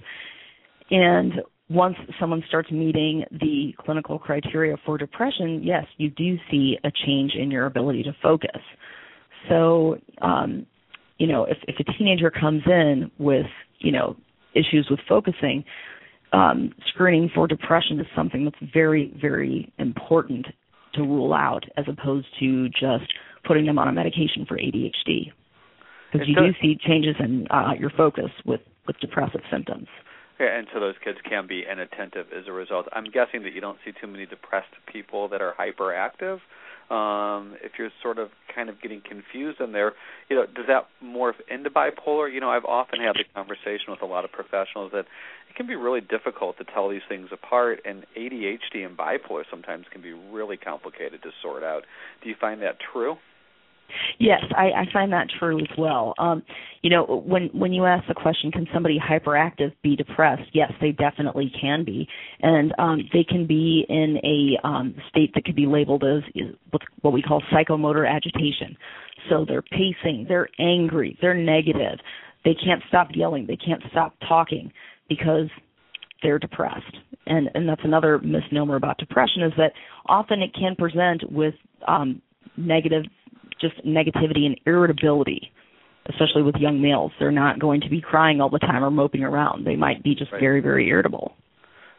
And 0.90 1.34
once 1.74 1.96
someone 2.20 2.44
starts 2.48 2.72
meeting 2.72 3.26
the 3.32 3.74
clinical 3.80 4.20
criteria 4.20 4.76
for 4.86 4.98
depression, 4.98 5.62
yes, 5.64 5.86
you 5.98 6.10
do 6.12 6.38
see 6.50 6.78
a 6.84 6.92
change 7.06 7.34
in 7.34 7.50
your 7.50 7.66
ability 7.66 8.04
to 8.04 8.16
focus. 8.22 8.62
So, 9.50 9.98
um, 10.22 10.66
you 11.18 11.28
know, 11.28 11.46
if, 11.46 11.58
if 11.68 11.76
a 11.80 11.98
teenager 11.98 12.30
comes 12.30 12.62
in 12.68 13.12
with, 13.18 13.48
you 13.80 13.92
know, 13.92 14.16
issues 14.54 14.88
with 14.90 15.00
focusing, 15.10 15.66
um, 16.32 16.74
screening 16.90 17.30
for 17.34 17.48
depression 17.48 18.00
is 18.00 18.06
something 18.16 18.46
that's 18.46 18.72
very, 18.74 19.14
very 19.20 19.72
important 19.80 20.46
to 20.94 21.02
rule 21.02 21.34
out 21.34 21.64
as 21.76 21.86
opposed 21.88 22.28
to 22.40 22.70
just 22.70 23.12
putting 23.46 23.66
them 23.66 23.80
on 23.80 23.88
a 23.88 23.92
medication 23.92 24.46
for 24.48 24.58
ADHD. 24.58 25.32
Because 26.12 26.28
you 26.28 26.36
do 26.36 26.54
see 26.62 26.78
changes 26.88 27.16
in 27.20 27.48
uh, 27.50 27.72
your 27.80 27.90
focus 27.90 28.30
with, 28.46 28.62
with 28.86 28.96
depressive 29.00 29.42
symptoms. 29.52 29.88
And 30.40 30.68
so 30.74 30.80
those 30.80 30.96
kids 31.04 31.20
can 31.28 31.48
be 31.48 31.64
inattentive 31.70 32.28
as 32.38 32.48
a 32.48 32.52
result. 32.52 32.88
I'm 32.94 33.06
guessing 33.06 33.44
that 33.44 33.54
you 33.54 33.62
don't 33.62 33.78
see 33.86 33.92
too 34.00 34.08
many 34.08 34.26
depressed 34.26 34.74
people 34.92 35.30
that 35.30 35.42
are 35.42 35.54
hyperactive. 35.60 36.40
Um, 36.94 37.56
if 37.64 37.74
you're 37.80 37.90
sort 38.02 38.20
of 38.20 38.30
kind 38.54 38.70
of 38.70 38.82
getting 38.82 39.02
confused 39.02 39.62
in 39.62 39.72
there, 39.72 39.94
you 40.30 40.36
know, 40.36 40.46
does 40.46 40.66
that 40.68 40.88
morph 41.04 41.40
into 41.50 41.70
bipolar? 41.70 42.32
You 42.32 42.42
know, 42.42 42.50
I've 42.50 42.66
often 42.66 43.00
had 43.00 43.16
the 43.16 43.24
conversation 43.34 43.90
with 43.90 44.02
a 44.02 44.06
lot 44.06 44.26
of 44.26 44.32
professionals 44.32 44.92
that 44.92 45.06
it 45.50 45.56
can 45.56 45.66
be 45.66 45.76
really 45.76 46.02
difficult 46.02 46.58
to 46.58 46.66
tell 46.66 46.90
these 46.90 47.02
things 47.08 47.30
apart, 47.32 47.80
and 47.86 48.06
ADHD 48.18 48.86
and 48.86 48.98
bipolar 48.98 49.44
sometimes 49.50 49.86
can 49.92 50.02
be 50.02 50.12
really 50.12 50.58
complicated 50.58 51.24
to 51.24 51.30
sort 51.42 51.64
out. 51.64 51.84
Do 52.22 52.30
you 52.30 52.36
find 52.40 52.62
that 52.62 52.78
true? 52.92 53.18
Yes, 54.20 54.42
I, 54.56 54.66
I 54.66 54.86
find 54.92 55.12
that 55.14 55.28
true 55.40 55.60
as 55.60 55.68
well. 55.78 56.14
Um, 56.18 56.44
you 56.82 56.90
know, 56.90 57.24
when 57.26 57.50
when 57.54 57.74
you 57.74 57.86
ask 57.86 58.08
the 58.08 58.14
question, 58.14 58.52
can 58.52 58.68
somebody 58.74 59.00
hyperactive 59.00 59.72
be 59.82 59.96
depressed? 59.96 60.50
Yes, 60.54 60.72
they 60.82 60.92
definitely 60.92 61.52
can 61.60 61.84
be, 61.84 62.08
and 62.42 62.74
um, 62.78 63.10
they 63.14 63.24
can 63.24 63.48
be 63.48 63.86
in 63.90 64.18
a 64.24 64.68
um, 64.68 64.96
state 65.10 65.32
that 65.36 65.46
could 65.46 65.56
be 65.56 65.66
labeled 65.66 66.04
as 66.04 66.22
what 67.02 67.14
we 67.14 67.22
call 67.22 67.42
psychomotor 67.54 68.10
agitation. 68.10 68.76
So 69.30 69.46
they're 69.48 69.62
pacing, 69.62 70.26
they're 70.28 70.50
angry, 70.60 71.18
they're 71.22 71.34
negative, 71.34 72.00
they 72.44 72.56
can't 72.56 72.82
stop 72.90 73.10
yelling, 73.14 73.46
they 73.48 73.58
can't 73.58 73.82
stop 73.92 74.14
talking 74.28 74.72
because 75.08 75.48
they're 76.22 76.40
depressed. 76.40 76.98
And 77.28 77.50
and 77.54 77.68
that's 77.68 77.82
another 77.84 78.20
misnomer 78.20 78.76
about 78.76 78.98
depression 78.98 79.44
is 79.44 79.54
that 79.58 79.74
often 80.08 80.42
it 80.42 80.54
can 80.54 80.76
present 80.76 81.32
with 81.32 81.54
um, 81.88 82.22
negative 82.58 83.04
just 83.64 83.84
negativity 83.86 84.46
and 84.46 84.60
irritability, 84.68 85.52
especially 86.08 86.44
with 86.44 86.56
young 86.58 86.82
males. 86.82 87.12
They're 87.20 87.32
not 87.32 87.60
going 87.60 87.82
to 87.82 87.90
be 87.90 88.02
crying 88.02 88.42
all 88.42 88.50
the 88.50 88.60
time 88.60 88.84
or 88.84 88.92
moping 88.92 89.24
around. 89.24 89.66
They 89.66 89.76
might 89.76 90.04
be 90.04 90.14
just 90.14 90.32
right. 90.32 90.40
very, 90.40 90.62
very 90.62 90.88
irritable. 90.90 91.34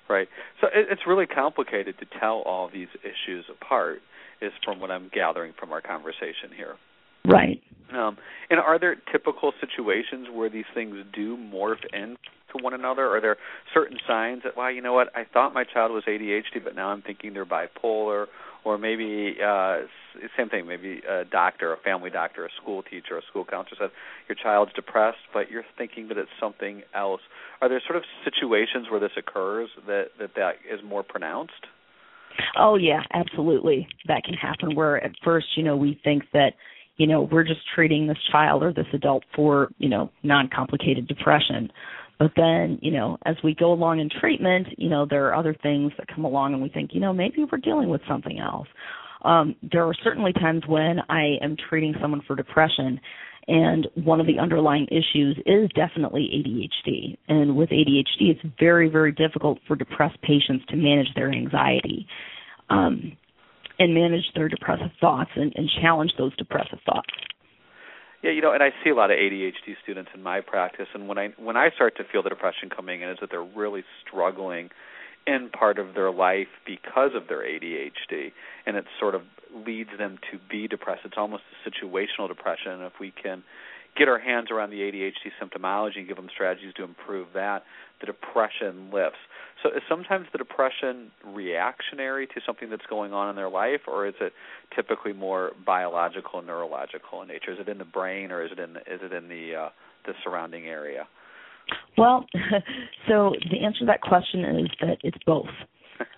Right. 0.09 0.29
So 0.61 0.69
it, 0.69 0.87
it's 0.91 1.03
really 1.07 1.27
complicated 1.27 1.97
to 1.99 2.07
tell 2.21 2.43
all 2.47 2.71
these 2.73 2.89
issues 3.03 3.47
apart, 3.51 4.01
is 4.41 4.53
from 4.65 4.79
what 4.79 4.91
I'm 4.91 5.11
gathering 5.13 5.55
from 5.59 5.73
our 5.73 5.81
conversation 5.81 6.51
here. 6.55 6.77
Right. 7.27 7.63
Um, 7.93 8.19
and 8.51 8.61
are 8.61 8.79
there 8.79 8.97
typical 9.11 9.53
situations 9.61 10.29
where 10.33 10.51
these 10.51 10.65
things 10.75 10.97
do 11.15 11.37
morph 11.37 11.85
into 11.93 12.17
one 12.61 12.75
another? 12.75 13.09
Are 13.09 13.21
there 13.21 13.37
certain 13.73 13.99
signs 14.07 14.43
that, 14.45 14.57
well, 14.57 14.71
you 14.71 14.83
know 14.83 14.93
what, 14.93 15.09
I 15.17 15.25
thought 15.25 15.55
my 15.55 15.65
child 15.65 15.93
was 15.93 16.05
ADHD, 16.07 16.63
but 16.63 16.75
now 16.75 16.89
I'm 16.89 17.03
thinking 17.03 17.33
they're 17.33 17.47
bipolar, 17.47 18.27
or 18.65 18.79
maybe 18.79 19.37
uh, 19.45 19.81
same 20.37 20.49
thing. 20.49 20.67
Maybe 20.67 21.03
a 21.09 21.25
doctor, 21.25 21.73
a 21.73 21.77
family 21.77 22.11
doctor, 22.11 22.47
a 22.47 22.49
school 22.61 22.83
teacher, 22.83 23.19
a 23.19 23.23
school 23.29 23.45
counselor 23.45 23.77
says 23.79 23.91
your 24.29 24.37
child's 24.37 24.73
depressed, 24.73 25.19
but 25.33 25.51
you're 25.51 25.65
thinking 25.77 26.09
that 26.09 26.19
it's 26.19 26.31
something 26.41 26.83
else. 26.95 27.21
Are 27.61 27.69
there 27.69 27.83
sort 27.87 27.97
of 27.97 28.05
situations 28.25 28.87
where 28.91 29.01
this 29.01 29.13
occurs 29.17 29.69
that 29.87 30.07
that 30.19 30.31
that 30.37 30.53
is 30.73 30.81
more 30.85 31.03
pronounced? 31.03 31.53
Oh 32.59 32.77
yeah, 32.77 33.03
absolutely. 33.13 33.87
That 34.07 34.23
can 34.25 34.35
happen. 34.35 34.75
Where 34.75 35.03
at 35.03 35.13
first, 35.23 35.47
you 35.57 35.63
know, 35.63 35.77
we 35.77 36.01
think 36.03 36.25
that 36.33 36.55
you 36.97 37.07
know 37.07 37.23
we're 37.23 37.45
just 37.45 37.61
treating 37.75 38.07
this 38.07 38.19
child 38.31 38.63
or 38.63 38.73
this 38.73 38.87
adult 38.93 39.25
for 39.35 39.69
you 39.79 39.89
know 39.89 40.11
non-complicated 40.23 41.07
depression 41.07 41.71
but 42.19 42.33
then, 42.37 42.79
you 42.81 42.93
know, 42.93 43.19
as 43.27 43.37
we 43.43 43.55
go 43.55 43.73
along 43.73 44.01
in 44.01 44.09
treatment, 44.21 44.69
you 44.79 44.89
know, 44.89 45.07
there 45.09 45.27
are 45.27 45.35
other 45.35 45.55
things 45.63 45.93
that 45.99 46.07
come 46.15 46.25
along 46.25 46.53
and 46.53 46.63
we 46.63 46.69
think, 46.69 46.91
you 46.93 47.01
know, 47.01 47.13
maybe 47.13 47.45
we're 47.51 47.59
dealing 47.59 47.89
with 47.89 48.01
something 48.09 48.39
else. 48.39 48.69
Um, 49.25 49.57
there 49.73 49.85
are 49.85 49.95
certainly 50.05 50.33
times 50.33 50.63
when 50.69 50.99
I 51.09 51.37
am 51.43 51.57
treating 51.69 51.95
someone 52.01 52.23
for 52.27 52.37
depression 52.37 53.01
and 53.47 53.87
one 53.95 54.21
of 54.21 54.27
the 54.27 54.39
underlying 54.39 54.87
issues 54.91 55.39
is 55.45 55.69
definitely 55.75 56.31
ADHD. 56.35 57.19
And 57.29 57.57
with 57.57 57.71
ADHD, 57.71 58.31
it's 58.31 58.41
very, 58.59 58.89
very 58.89 59.13
difficult 59.13 59.59
for 59.67 59.77
depressed 59.77 60.21
patients 60.23 60.65
to 60.69 60.77
manage 60.77 61.09
their 61.15 61.31
anxiety 61.31 62.07
um, 62.71 63.17
and 63.79 63.93
manage 63.93 64.25
their 64.35 64.49
depressive 64.49 64.91
thoughts 65.01 65.31
and, 65.37 65.53
and 65.57 65.69
challenge 65.83 66.13
those 66.17 66.35
depressive 66.37 66.79
thoughts. 66.87 67.09
Yeah, 68.25 68.31
you 68.31 68.41
know, 68.41 68.55
and 68.55 68.63
I 68.63 68.71
see 68.83 68.89
a 68.89 68.95
lot 68.95 69.11
of 69.11 69.19
ADHD 69.19 69.77
students 69.83 70.11
in 70.15 70.23
my 70.23 70.41
practice, 70.41 70.87
and 70.95 71.09
when 71.09 71.19
I 71.19 71.35
when 71.37 71.59
I 71.59 71.69
start 71.75 71.99
to 71.99 72.05
feel 72.11 72.23
the 72.23 72.31
depression 72.31 72.71
coming 72.75 73.03
in, 73.03 73.11
is 73.11 73.19
that 73.21 73.29
they're 73.31 73.45
really 73.45 73.85
struggling 74.01 74.71
in 75.27 75.51
part 75.51 75.79
of 75.79 75.93
their 75.95 76.11
life 76.11 76.49
because 76.65 77.11
of 77.15 77.29
their 77.29 77.43
ADHD, 77.43 78.33
and 78.65 78.79
it 78.79 78.87
sort 78.99 79.15
of 79.15 79.21
leads 79.55 79.91
them 79.99 80.19
to 80.33 80.39
be 80.51 80.67
depressed. 80.67 81.03
It's 81.05 81.19
almost 81.19 81.43
a 81.53 81.69
situational 81.69 82.27
depression. 82.27 82.81
If 82.81 82.95
we 82.99 83.11
can 83.13 83.43
get 83.97 84.09
our 84.09 84.19
hands 84.19 84.49
around 84.51 84.71
the 84.71 84.81
ADHD 84.81 85.31
symptomology 85.41 85.99
and 85.99 86.09
give 86.09 86.17
them 86.17 86.29
strategies 86.33 86.75
to 86.75 86.85
improve 86.85 87.29
that, 87.35 87.63
the 88.01 88.07
depression 88.07 88.91
lifts. 88.93 89.19
So 89.63 89.71
is 89.71 89.83
sometimes 89.89 90.27
the 90.33 90.39
depression 90.39 91.11
reactionary 91.25 92.27
to 92.27 92.41
something 92.45 92.71
that's 92.71 92.87
going 92.89 93.13
on 93.13 93.31
in 93.31 93.37
their 93.37 93.49
life, 93.49 93.83
or 93.87 94.07
is 94.07 94.15
it 94.21 94.33
typically 94.75 95.13
more 95.13 95.53
biological 95.65 96.43
neurological 96.43 97.23
in 97.23 97.29
nature? 97.29 97.53
Is 97.53 97.59
it 97.61 97.69
in 97.69 97.79
the 97.79 97.85
brain, 97.85 98.31
or 98.31 98.45
is 98.45 98.51
it 98.53 98.59
in 98.59 98.75
the, 98.75 98.81
is 98.81 99.01
it 99.03 99.13
in 99.13 99.29
the 99.29 99.55
uh, 99.55 99.69
the 100.07 100.13
surrounding 100.23 100.67
area? 100.67 101.07
Well, 101.97 102.27
so 103.09 103.33
the 103.51 103.65
answer 103.65 103.81
to 103.81 103.87
that 103.87 104.03
question 104.03 104.45
is 104.45 104.71
that 104.81 104.99
it's 105.03 105.19
both. 105.27 105.47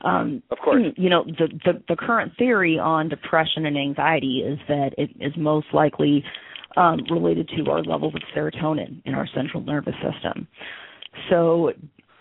Um, 0.03 0.43
of 0.51 0.59
course. 0.59 0.83
You 0.97 1.11
know, 1.11 1.25
the, 1.25 1.49
the 1.65 1.83
the 1.89 1.97
current 1.97 2.33
theory 2.39 2.79
on 2.79 3.11
depression 3.11 3.67
and 3.67 3.77
anxiety 3.77 4.39
is 4.39 4.59
that 4.69 4.93
it 4.97 5.11
is 5.21 5.33
most 5.37 5.67
likely 5.75 6.25
um, 6.77 7.01
related 7.11 7.49
to 7.57 7.71
our 7.71 7.83
levels 7.83 8.15
of 8.15 8.23
serotonin 8.35 9.03
in 9.05 9.15
our 9.15 9.29
central 9.35 9.63
nervous 9.63 9.95
system. 9.95 10.47
So, 11.31 11.73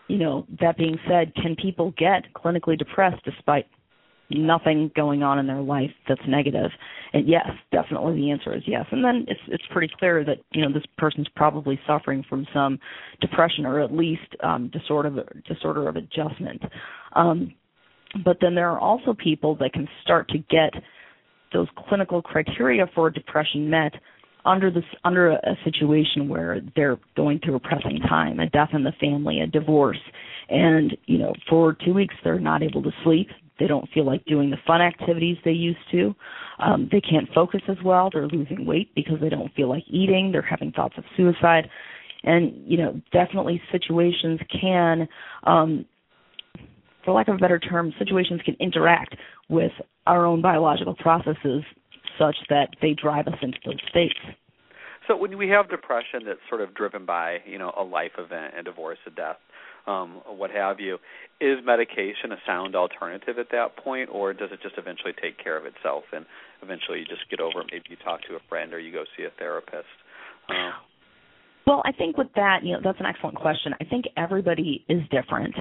you 0.07 0.17
know, 0.17 0.45
that 0.61 0.77
being 0.77 0.97
said, 1.07 1.33
can 1.35 1.55
people 1.55 1.93
get 1.97 2.23
clinically 2.33 2.77
depressed 2.77 3.23
despite 3.25 3.65
nothing 4.29 4.91
going 4.95 5.21
on 5.21 5.37
in 5.39 5.47
their 5.47 5.61
life 5.61 5.91
that's 6.07 6.21
negative? 6.27 6.71
And 7.13 7.27
yes, 7.27 7.47
definitely 7.71 8.15
the 8.15 8.31
answer 8.31 8.55
is 8.55 8.63
yes. 8.65 8.85
And 8.91 9.03
then 9.03 9.25
it's 9.27 9.39
it's 9.47 9.63
pretty 9.71 9.91
clear 9.99 10.23
that 10.25 10.37
you 10.51 10.61
know 10.61 10.73
this 10.73 10.85
person's 10.97 11.27
probably 11.35 11.79
suffering 11.87 12.23
from 12.27 12.47
some 12.53 12.79
depression 13.21 13.65
or 13.65 13.79
at 13.79 13.93
least 13.93 14.35
um, 14.43 14.69
disorder 14.71 15.19
of, 15.19 15.43
disorder 15.45 15.87
of 15.87 15.95
adjustment. 15.95 16.61
Um, 17.13 17.53
but 18.23 18.37
then 18.41 18.55
there 18.55 18.69
are 18.69 18.79
also 18.79 19.13
people 19.13 19.55
that 19.57 19.73
can 19.73 19.87
start 20.01 20.29
to 20.29 20.37
get 20.37 20.73
those 21.53 21.67
clinical 21.87 22.21
criteria 22.21 22.85
for 22.93 23.09
depression 23.09 23.69
met 23.69 23.93
under 24.45 24.69
this 24.69 24.83
under 25.03 25.31
a 25.31 25.57
situation 25.63 26.29
where 26.29 26.61
they're 26.75 26.97
going 27.15 27.39
through 27.43 27.55
a 27.55 27.59
pressing 27.59 27.99
time, 28.07 28.39
a 28.39 28.49
death 28.49 28.69
in 28.73 28.83
the 28.83 28.93
family, 28.99 29.41
a 29.41 29.47
divorce, 29.47 29.99
and 30.49 30.95
you 31.05 31.17
know 31.17 31.33
for 31.49 31.75
two 31.85 31.93
weeks 31.93 32.15
they're 32.23 32.39
not 32.39 32.63
able 32.63 32.81
to 32.83 32.91
sleep. 33.03 33.27
They 33.59 33.67
don't 33.67 33.89
feel 33.93 34.05
like 34.05 34.25
doing 34.25 34.49
the 34.49 34.57
fun 34.67 34.81
activities 34.81 35.37
they 35.45 35.51
used 35.51 35.79
to. 35.91 36.13
Um, 36.59 36.89
they 36.91 36.99
can't 36.99 37.27
focus 37.33 37.61
as 37.69 37.77
well. 37.85 38.09
They're 38.11 38.27
losing 38.27 38.65
weight 38.65 38.93
because 38.95 39.19
they 39.21 39.29
don't 39.29 39.53
feel 39.53 39.69
like 39.69 39.83
eating. 39.87 40.31
They're 40.31 40.41
having 40.41 40.71
thoughts 40.71 40.95
of 40.97 41.05
suicide, 41.17 41.69
and 42.23 42.53
you 42.65 42.77
know 42.77 43.01
definitely 43.11 43.61
situations 43.71 44.39
can. 44.61 45.07
Um, 45.43 45.85
for 47.03 47.13
lack 47.13 47.27
of 47.27 47.35
a 47.35 47.37
better 47.37 47.59
term, 47.59 47.93
situations 47.99 48.41
can 48.43 48.55
interact 48.59 49.15
with 49.47 49.71
our 50.07 50.25
own 50.25 50.41
biological 50.41 50.95
processes 50.95 51.63
such 52.17 52.37
that 52.49 52.69
they 52.81 52.93
drive 52.93 53.27
us 53.27 53.37
into 53.41 53.57
those 53.65 53.79
states. 53.89 54.19
So 55.07 55.15
when 55.15 55.37
we 55.37 55.49
have 55.49 55.69
depression 55.69 56.21
that's 56.25 56.39
sort 56.49 56.61
of 56.61 56.73
driven 56.73 57.05
by, 57.05 57.37
you 57.45 57.59
know, 57.59 57.73
a 57.77 57.83
life 57.83 58.13
event, 58.17 58.55
a 58.57 58.63
divorce, 58.63 58.97
a 59.05 59.11
death, 59.11 59.37
um, 59.87 60.21
what 60.25 60.49
have 60.49 60.79
you, 60.79 60.97
is 61.39 61.59
medication 61.63 62.31
a 62.31 62.37
sound 62.45 62.75
alternative 62.75 63.37
at 63.37 63.51
that 63.51 63.77
point, 63.77 64.09
or 64.11 64.33
does 64.33 64.49
it 64.51 64.59
just 64.63 64.75
eventually 64.77 65.13
take 65.21 65.37
care 65.37 65.57
of 65.57 65.65
itself 65.65 66.05
and 66.11 66.25
eventually 66.63 66.99
you 66.99 67.05
just 67.05 67.29
get 67.29 67.39
over 67.39 67.61
it? 67.61 67.67
Maybe 67.71 67.85
you 67.89 67.97
talk 67.97 68.21
to 68.23 68.35
a 68.35 68.39
friend 68.49 68.73
or 68.73 68.79
you 68.79 68.91
go 68.91 69.03
see 69.15 69.23
a 69.23 69.29
therapist. 69.37 69.85
Um, 70.49 70.73
well, 71.65 71.81
I 71.85 71.91
think 71.91 72.17
with 72.17 72.27
that, 72.35 72.59
you 72.63 72.73
know, 72.73 72.79
that's 72.83 72.99
an 72.99 73.07
excellent 73.07 73.37
question. 73.37 73.73
I 73.81 73.85
think 73.85 74.05
everybody 74.17 74.85
is 74.87 75.01
different. 75.09 75.55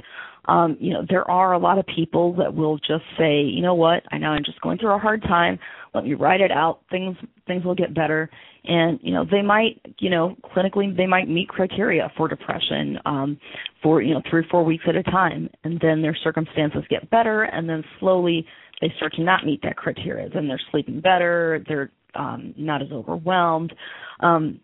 Um, 0.46 0.76
you 0.78 0.92
know, 0.92 1.04
there 1.08 1.28
are 1.30 1.54
a 1.54 1.58
lot 1.58 1.78
of 1.78 1.86
people 1.86 2.34
that 2.36 2.54
will 2.54 2.76
just 2.78 3.04
say, 3.18 3.40
you 3.40 3.62
know 3.62 3.74
what, 3.74 4.02
I 4.12 4.18
know 4.18 4.28
I'm 4.28 4.44
just 4.44 4.60
going 4.60 4.78
through 4.78 4.94
a 4.94 4.98
hard 4.98 5.22
time. 5.22 5.58
Let 5.94 6.04
me 6.04 6.14
write 6.14 6.40
it 6.40 6.50
out. 6.50 6.80
Things 6.90 7.16
things 7.46 7.64
will 7.64 7.74
get 7.74 7.94
better. 7.94 8.28
And 8.64 8.98
you 9.02 9.14
know, 9.14 9.24
they 9.30 9.42
might, 9.42 9.80
you 9.98 10.10
know, 10.10 10.36
clinically 10.54 10.94
they 10.94 11.06
might 11.06 11.28
meet 11.28 11.48
criteria 11.48 12.12
for 12.16 12.28
depression 12.28 12.98
um, 13.06 13.38
for 13.82 14.02
you 14.02 14.12
know 14.12 14.22
three 14.28 14.40
or 14.40 14.46
four 14.50 14.64
weeks 14.64 14.84
at 14.86 14.96
a 14.96 15.02
time, 15.04 15.48
and 15.62 15.78
then 15.80 16.02
their 16.02 16.16
circumstances 16.22 16.82
get 16.90 17.08
better, 17.10 17.44
and 17.44 17.68
then 17.68 17.82
slowly 18.00 18.44
they 18.80 18.92
start 18.96 19.14
to 19.14 19.22
not 19.22 19.46
meet 19.46 19.62
that 19.62 19.76
criteria. 19.76 20.28
Then 20.28 20.48
they're 20.48 20.60
sleeping 20.70 21.00
better. 21.00 21.64
They're 21.68 21.90
um, 22.14 22.54
not 22.58 22.82
as 22.82 22.88
overwhelmed. 22.92 23.72
Um, 24.20 24.60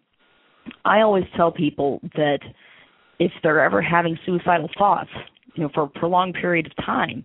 I 0.85 1.01
always 1.01 1.25
tell 1.37 1.53
people 1.53 2.01
that 2.15 2.41
if 3.19 3.33
they're 3.43 3.61
ever 3.63 3.83
having 3.83 4.19
suicidal 4.25 4.69
thoughts, 4.77 5.11
you 5.55 5.63
know, 5.63 5.71
for 5.75 5.85
a 5.85 5.89
prolonged 5.89 6.35
period 6.35 6.67
of 6.67 6.85
time, 6.85 7.25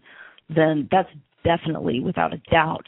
then 0.53 0.87
that's 0.91 1.09
definitely, 1.43 1.99
without 1.99 2.33
a 2.33 2.37
doubt, 2.51 2.87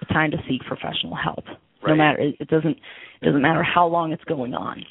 the 0.00 0.06
time 0.06 0.30
to 0.32 0.38
seek 0.48 0.62
professional 0.62 1.14
help. 1.14 1.44
Right. 1.82 1.90
No 1.90 1.94
matter 1.96 2.18
it 2.20 2.48
doesn't 2.48 2.76
it 3.20 3.24
doesn't 3.24 3.42
matter 3.42 3.62
how 3.62 3.86
long 3.86 4.12
it's 4.12 4.24
going 4.24 4.54
on. 4.54 4.84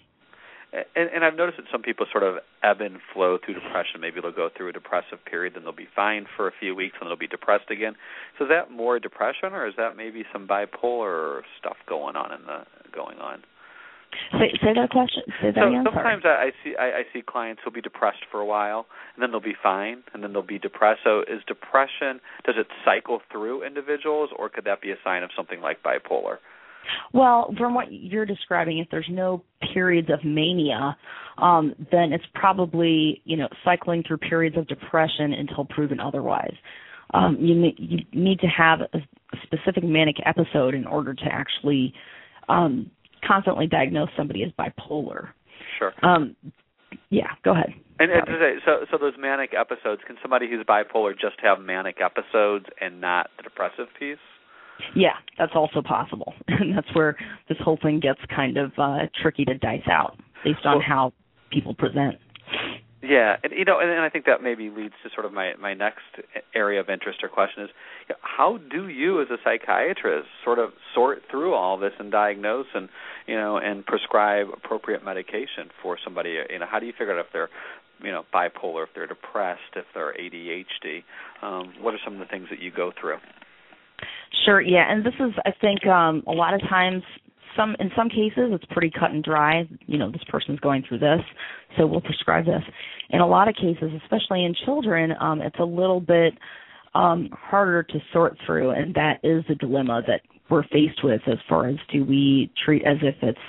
and, 0.74 1.10
and 1.14 1.24
I've 1.24 1.36
noticed 1.36 1.58
that 1.58 1.68
some 1.72 1.82
people 1.82 2.06
sort 2.12 2.24
of 2.24 2.36
ebb 2.64 2.82
and 2.82 2.98
flow 3.14 3.38
through 3.44 3.56
depression. 3.56 4.02
Maybe 4.02 4.20
they'll 4.22 4.32
go 4.32 4.50
through 4.56 4.70
a 4.70 4.74
depressive 4.74 5.24
period, 5.26 5.54
then 5.56 5.64
they'll 5.64 5.72
be 5.72 5.88
fine 5.96 6.26
for 6.36 6.48
a 6.48 6.52
few 6.60 6.76
weeks, 6.76 6.96
and 7.00 7.10
they'll 7.10 7.18
be 7.18 7.28
depressed 7.28 7.70
again. 7.70 7.94
So 8.38 8.46
is 8.46 8.50
that 8.50 8.72
more 8.72 9.00
depression, 9.00 9.54
or 9.54 9.68
is 9.68 9.74
that 9.78 9.96
maybe 9.96 10.24
some 10.34 10.48
bipolar 10.48 11.42
stuff 11.60 11.78
going 11.88 12.16
on 12.16 12.34
in 12.34 12.46
the 12.46 12.64
going 12.94 13.20
on? 13.20 13.44
Say, 14.34 14.52
say 14.62 14.74
that 14.76 14.90
question. 14.90 15.24
Say 15.42 15.52
that 15.52 15.56
so 15.56 15.68
again. 15.68 15.84
sometimes 15.86 16.24
I, 16.26 16.30
I 16.30 16.52
see 16.64 16.76
I, 16.78 16.86
I 16.86 17.04
see 17.14 17.22
clients 17.22 17.62
who'll 17.64 17.74
be 17.74 17.82
depressed 17.82 18.24
for 18.32 18.40
a 18.40 18.46
while, 18.46 18.86
and 19.16 19.24
then 19.24 19.32
they'll 19.32 19.40
be 19.40 19.56
fine, 19.62 20.04
and 20.14 20.24
then 20.24 20.34
they'll 20.34 20.42
be 20.42 20.60
depressed. 20.60 21.02
So 21.04 21.22
is 21.22 21.42
depression 21.48 22.20
does 22.46 22.56
it 22.58 22.68
cycle 22.84 23.22
through 23.32 23.66
individuals, 23.66 24.30
or 24.38 24.50
could 24.50 24.66
that 24.66 24.82
be 24.82 24.92
a 24.92 24.96
sign 25.04 25.24
of 25.24 25.30
something 25.36 25.62
like 25.62 25.84
bipolar? 25.84 26.38
Well, 27.14 27.54
from 27.58 27.74
what 27.74 27.92
you're 27.92 28.26
describing, 28.26 28.80
if 28.80 28.88
there's 28.90 29.10
no 29.10 29.44
periods 29.74 30.10
of 30.10 30.26
mania, 30.26 30.98
um, 31.38 31.76
then 31.92 32.12
it's 32.12 32.26
probably 32.34 33.22
you 33.26 33.38
know 33.38 33.48
cycling 33.64 34.04
through 34.08 34.18
periods 34.18 34.58
of 34.58 34.68
depression 34.68 35.34
until 35.34 35.66
proven 35.66 36.00
otherwise. 36.00 36.56
Um, 37.14 37.38
you 37.40 37.72
you 37.78 38.00
need 38.14 38.40
to 38.40 38.48
have 38.48 38.82
a 38.82 39.00
specific 39.44 39.84
manic 39.84 40.16
episode 40.26 40.74
in 40.74 40.86
order 40.86 41.14
to 41.14 41.26
actually 41.26 41.94
um, 42.50 42.90
constantly 43.26 43.68
diagnose 43.68 44.10
somebody 44.18 44.44
as 44.44 44.52
bipolar. 44.60 45.30
Sure. 45.78 45.94
Um, 46.04 46.36
yeah, 47.10 47.28
go 47.44 47.52
ahead. 47.52 47.74
And, 48.00 48.12
and 48.12 48.26
to 48.26 48.34
say 48.34 48.54
so, 48.66 48.86
so 48.90 48.98
those 48.98 49.14
manic 49.20 49.52
episodes, 49.58 50.02
can 50.08 50.18
somebody 50.22 50.50
who's 50.50 50.66
bipolar 50.66 51.14
just 51.14 51.36
have 51.44 51.60
manic 51.60 51.98
episodes 52.04 52.66
and 52.80 53.00
not 53.00 53.30
the 53.38 53.44
depressive 53.44 53.88
piece? 54.00 54.18
Yeah, 54.96 55.14
that's 55.38 55.52
also 55.54 55.82
possible, 55.82 56.34
and 56.48 56.76
that's 56.76 56.88
where 56.96 57.16
this 57.48 57.58
whole 57.64 57.78
thing 57.82 58.00
gets 58.00 58.20
kind 58.36 58.58
of 58.58 58.72
uh, 58.78 59.00
tricky 59.22 59.46
to 59.46 59.56
dice 59.56 59.88
out 59.92 60.18
based 60.44 60.66
on 60.66 60.78
well, 60.78 60.86
how 60.88 61.14
people 61.52 61.76
present. 61.76 62.16
Yeah, 63.04 63.38
and 63.44 63.52
you 63.52 63.66
know, 63.66 63.80
and, 63.80 63.90
and 63.90 64.02
I 64.02 64.10
think 64.10 64.26
that 64.26 64.44
maybe 64.44 64.70
leads 64.70 64.94
to 65.04 65.10
sort 65.14 65.26
of 65.26 65.34
my 65.34 65.54
my 65.60 65.74
next 65.74 66.06
area 66.54 66.80
of 66.80 66.90
interest 66.90 67.20
or 67.24 67.30
question 67.30 67.64
is, 67.64 67.70
how 68.22 68.60
do 68.72 68.88
you 68.90 69.22
as 69.22 69.28
a 69.32 69.38
psychiatrist 69.44 70.28
sort 70.44 70.60
of 70.60 70.70
sort 70.94 71.24
through 71.32 71.56
all 71.56 71.80
this 71.80 71.94
and 71.98 72.12
diagnose 72.12 72.68
and 72.76 72.90
you 73.28 73.36
know 73.36 73.58
and 73.58 73.86
prescribe 73.86 74.48
appropriate 74.54 75.04
medication 75.04 75.70
for 75.82 75.98
somebody? 76.04 76.38
You 76.50 76.60
know, 76.60 76.68
how 76.70 76.80
do 76.80 76.86
you 76.86 76.94
figure 76.94 77.18
out 77.18 77.26
if 77.26 77.32
they're 77.34 77.50
you 78.04 78.12
know 78.12 78.24
bipolar, 78.32 78.84
if 78.84 78.90
they're 78.94 79.08
depressed, 79.08 79.62
if 79.76 79.86
they're 79.96 80.14
ADHD? 80.14 81.04
Um, 81.42 81.74
what 81.82 81.96
are 81.96 82.00
some 82.06 82.14
of 82.14 82.20
the 82.20 82.26
things 82.26 82.48
that 82.52 82.60
you 82.60 82.72
go 82.72 82.92
through? 83.00 83.18
Sure, 84.46 84.62
yeah, 84.62 84.92
and 84.92 85.04
this 85.04 85.16
is 85.20 85.34
I 85.44 85.52
think 85.60 85.88
um 85.88 86.24
a 86.28 86.32
lot 86.32 86.54
of 86.54 86.62
times 86.62 87.02
some 87.56 87.76
in 87.80 87.92
some 87.96 88.10
cases 88.10 88.50
it's 88.52 88.66
pretty 88.72 88.92
cut 88.92 89.12
and 89.12 89.24
dry, 89.24 89.68
you 89.86 89.98
know, 89.98 90.12
this 90.12 90.24
person's 90.30 90.60
going 90.60 90.84
through 90.88 91.00
this, 91.00 91.22
so 91.78 91.86
we'll 91.86 92.02
prescribe 92.02 92.46
this. 92.46 92.64
In 93.10 93.20
a 93.20 93.28
lot 93.28 93.48
of 93.48 93.56
cases, 93.56 93.92
especially 94.04 94.46
in 94.46 94.56
children, 94.66 95.14
um 95.20 95.42
it's 95.42 95.60
a 95.60 95.66
little 95.66 96.00
bit 96.00 96.34
um 96.94 97.30
harder 97.32 97.84
to 97.84 98.00
sort 98.12 98.38
through 98.46 98.72
and 98.72 98.94
that 98.96 99.20
is 99.24 99.44
the 99.48 99.56
dilemma 99.56 100.02
that 100.08 100.22
we're 100.50 100.64
faced 100.64 101.04
with 101.04 101.22
as 101.28 101.38
far 101.48 101.68
as 101.70 101.76
do 101.92 102.04
we 102.04 102.52
treat 102.66 102.84
as 102.86 102.98
if 103.02 103.16
it's 103.22 103.40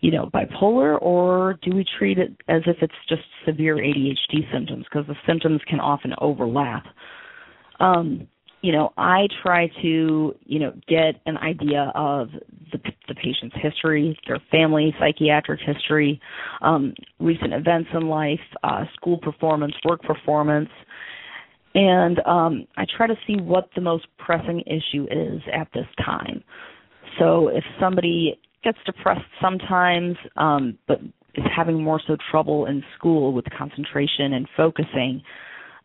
you 0.00 0.10
know 0.10 0.28
bipolar 0.34 1.00
or 1.00 1.58
do 1.62 1.74
we 1.74 1.86
treat 1.98 2.18
it 2.18 2.30
as 2.48 2.62
if 2.66 2.76
it's 2.82 2.92
just 3.08 3.22
severe 3.46 3.76
ADHD 3.76 4.52
symptoms 4.52 4.84
because 4.90 5.06
the 5.06 5.16
symptoms 5.26 5.60
can 5.68 5.80
often 5.80 6.12
overlap. 6.18 6.84
Um 7.80 8.28
you 8.62 8.70
know, 8.72 8.92
I 8.96 9.26
try 9.42 9.66
to, 9.82 10.34
you 10.44 10.58
know, 10.58 10.72
get 10.88 11.20
an 11.26 11.36
idea 11.36 11.92
of 11.94 12.28
the, 12.70 12.78
the 13.08 13.14
patient's 13.14 13.56
history, 13.60 14.16
their 14.26 14.38
family 14.50 14.94
psychiatric 15.00 15.60
history, 15.66 16.20
um, 16.62 16.94
recent 17.18 17.52
events 17.52 17.90
in 17.92 18.08
life, 18.08 18.40
uh, 18.62 18.84
school 18.94 19.18
performance, 19.18 19.74
work 19.84 20.00
performance, 20.02 20.70
and 21.74 22.20
um, 22.26 22.66
I 22.76 22.84
try 22.96 23.06
to 23.06 23.16
see 23.26 23.36
what 23.40 23.68
the 23.74 23.80
most 23.80 24.06
pressing 24.18 24.62
issue 24.66 25.06
is 25.10 25.40
at 25.52 25.68
this 25.74 25.86
time. 26.04 26.44
So 27.18 27.48
if 27.48 27.64
somebody 27.80 28.38
gets 28.62 28.78
depressed 28.86 29.24
sometimes, 29.40 30.16
um, 30.36 30.78
but 30.86 31.00
is 31.34 31.44
having 31.54 31.82
more 31.82 32.00
so 32.06 32.16
trouble 32.30 32.66
in 32.66 32.82
school 32.96 33.32
with 33.32 33.46
concentration 33.56 34.34
and 34.34 34.46
focusing, 34.56 35.22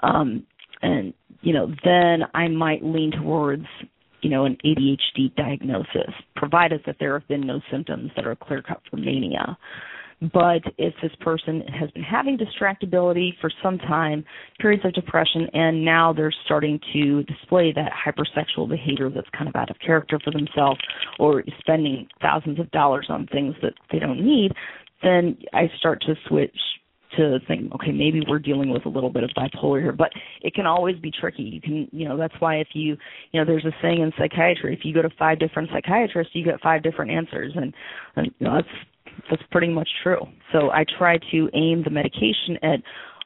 um, 0.02 0.46
and 0.82 1.14
you 1.42 1.54
know, 1.54 1.68
then 1.84 2.28
I 2.34 2.48
might 2.48 2.84
lean 2.84 3.12
towards, 3.12 3.66
you 4.22 4.30
know, 4.30 4.46
an 4.46 4.58
ADHD 4.66 5.36
diagnosis, 5.36 6.12
provided 6.36 6.82
that 6.86 6.98
there 7.00 7.18
have 7.18 7.28
been 7.28 7.46
no 7.46 7.62
symptoms 7.72 8.12
that 8.16 8.26
are 8.26 8.36
clear 8.36 8.62
cut 8.62 8.82
for 8.90 8.98
mania. 8.98 9.58
But 10.20 10.64
if 10.80 10.96
this 11.02 11.12
person 11.22 11.62
has 11.80 11.92
been 11.92 12.02
having 12.02 12.40
distractibility 12.40 13.30
for 13.40 13.52
some 13.62 13.78
time, 13.78 14.26
periods 14.60 14.84
of 14.84 14.94
depression, 14.94 15.48
and 15.54 15.86
now 15.86 16.12
they're 16.12 16.34
starting 16.46 16.80
to 16.94 17.22
display 17.24 17.72
that 17.74 17.92
hypersexual 17.94 18.68
behavior 18.68 19.12
that's 19.12 19.30
kind 19.38 19.48
of 19.48 19.56
out 19.56 19.70
of 19.70 19.78
character 19.80 20.20
for 20.24 20.32
themselves, 20.32 20.80
or 21.20 21.44
spending 21.60 22.08
thousands 22.20 22.60
of 22.60 22.72
dollars 22.72 23.06
on 23.10 23.28
things 23.28 23.54
that 23.62 23.74
they 23.92 24.00
don't 24.00 24.26
need, 24.26 24.54
then 25.04 25.38
I 25.54 25.70
start 25.78 26.02
to 26.02 26.16
switch 26.28 26.58
to 27.18 27.40
think, 27.48 27.74
okay, 27.76 27.92
maybe 27.92 28.22
we're 28.28 28.40
dealing 28.40 28.70
with 28.70 28.86
a 28.86 28.90
little 28.90 29.10
bit 29.10 29.24
of 29.24 29.32
bipolar 29.38 29.82
here, 29.82 29.92
but 29.92 30.12
it 30.42 30.54
can 30.54 30.66
always 30.66 30.98
be 30.98 31.12
tricky. 31.12 31.44
You 31.44 31.62
can, 31.62 31.88
you 31.92 32.08
know, 32.08 32.18
that's 32.18 32.36
why 32.40 32.56
if 32.56 32.70
you, 32.74 32.98
you 33.32 33.40
know, 33.40 33.46
there's 33.46 33.66
a 33.66 33.76
saying 33.82 34.02
in 34.02 34.12
psychiatry, 34.18 34.74
if 34.74 34.86
you 34.86 34.94
go 34.94 35.02
to 35.02 35.10
five 35.18 35.40
different 35.40 35.70
psychiatrists, 35.74 36.34
you 36.34 36.44
get 36.44 36.62
five 36.62 36.84
different 36.84 37.12
answers, 37.12 37.54
and, 37.56 37.74
and 38.16 38.28
you 38.40 38.48
know, 38.48 38.56
that's 38.56 38.68
that's 39.30 39.42
pretty 39.52 39.70
much 39.70 39.90
true. 40.04 40.22
So 40.52 40.70
I 40.72 40.86
try 40.98 41.18
to 41.32 41.50
aim 41.54 41.84
the 41.84 41.90
medication 41.90 42.58
at 42.62 42.80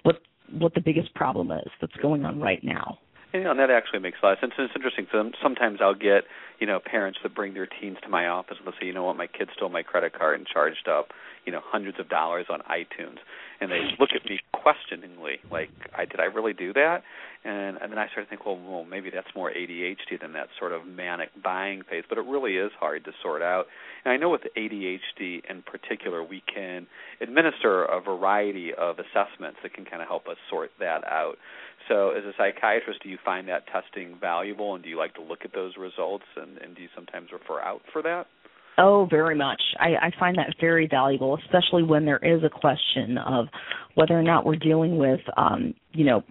what 0.04 0.22
what 0.52 0.74
the 0.74 0.82
biggest 0.82 1.14
problem 1.16 1.52
is 1.52 1.68
that's 1.80 1.96
going 2.02 2.26
on 2.26 2.40
right 2.40 2.64
now. 2.64 3.00
Know, 3.34 3.52
and 3.52 3.60
that 3.60 3.70
actually 3.70 4.00
makes 4.00 4.18
a 4.22 4.26
lot 4.26 4.34
of 4.34 4.40
sense. 4.40 4.54
And 4.58 4.66
it's 4.66 4.76
interesting. 4.76 5.08
Sometimes 5.42 5.80
I'll 5.82 5.96
get, 5.96 6.26
you 6.60 6.68
know, 6.68 6.82
parents 6.84 7.20
that 7.24 7.34
bring 7.34 7.54
their 7.54 7.66
teens 7.66 7.98
to 8.04 8.10
my 8.10 8.28
office 8.28 8.58
and 8.60 8.68
they'll 8.68 8.78
say, 8.78 8.88
you 8.88 8.94
know 8.94 9.06
what, 9.06 9.16
my 9.16 9.28
kid 9.28 9.50
stole 9.56 9.70
my 9.70 9.84
credit 9.84 10.12
card 10.12 10.38
and 10.38 10.46
charged 10.46 10.90
up, 10.90 11.12
you 11.46 11.52
know, 11.54 11.62
hundreds 11.64 11.98
of 11.98 12.10
dollars 12.10 12.48
on 12.50 12.60
iTunes 12.70 13.20
and 13.62 13.72
they 13.72 13.96
look 14.00 14.10
at 14.16 14.26
me 14.26 14.40
questioningly, 14.54 15.40
like, 15.52 15.70
I, 15.96 16.06
"Did 16.06 16.20
I 16.20 16.26
really 16.26 16.54
do 16.54 16.74
that?" 16.74 17.04
And 17.44 17.78
and 17.78 17.92
then 17.92 18.00
I 18.00 18.08
start 18.10 18.26
to 18.26 18.30
think, 18.30 18.46
well, 18.46 18.58
well, 18.58 18.84
maybe 18.84 19.10
that's 19.10 19.34
more 19.36 19.52
ADHD 19.52 20.20
than 20.20 20.34
that 20.34 20.50
sort 20.60 20.72
of 20.72 20.86
manic 20.86 21.30
buying 21.42 21.84
phase. 21.84 22.04
But 22.10 22.18
it 22.18 22.26
really 22.26 22.58
is 22.58 22.72
hard 22.80 23.06
to 23.06 23.12
sort 23.22 23.42
out. 23.42 23.68
And 24.04 24.12
I 24.12 24.18
know 24.18 24.30
with 24.30 24.42
ADHD 24.58 25.44
in 25.50 25.62
particular, 25.62 26.24
we 26.24 26.44
can 26.54 26.88
administer 27.22 27.84
a 27.84 28.02
variety 28.02 28.74
of 28.74 28.98
assessments 29.00 29.60
that 29.64 29.74
can 29.74 29.86
kind 29.86 30.02
of 30.02 30.08
help 30.08 30.28
us 30.28 30.38
sort 30.50 30.72
that 30.80 31.04
out. 31.06 31.38
So, 31.88 32.12
as 32.12 32.24
a 32.24 32.34
psychiatrist, 32.38 33.02
do 33.04 33.10
you 33.10 33.18
find 33.24 33.48
that 33.50 33.64
testing 33.68 34.18
valuable, 34.20 34.76
and 34.76 34.84
do 34.84 34.90
you 34.90 34.98
like 34.98 35.16
to 35.16 35.22
look 35.22 35.40
at 35.46 35.54
those 35.54 35.78
results, 35.78 36.26
and, 36.36 36.58
and 36.60 36.76
do 36.76 36.82
you 36.82 36.90
sometimes 36.96 37.30
refer 37.32 37.60
out 37.60 37.82
for 37.92 38.02
that? 38.04 38.28
Oh, 38.78 39.08
very 39.10 39.36
much. 39.36 39.62
I, 39.80 40.08
I 40.08 40.12
find 40.20 40.38
that 40.38 40.56
very 40.60 40.88
valuable, 40.88 41.38
especially 41.46 41.84
when 41.84 42.06
there 42.06 42.18
is 42.18 42.44
a 42.44 42.50
question 42.50 43.18
of 43.18 43.48
whether 43.96 44.18
or 44.18 44.24
not 44.24 44.46
we're 44.46 44.56
dealing 44.56 44.98
with, 44.98 45.20
um, 45.38 45.74
you 45.92 46.06
know, 46.06 46.24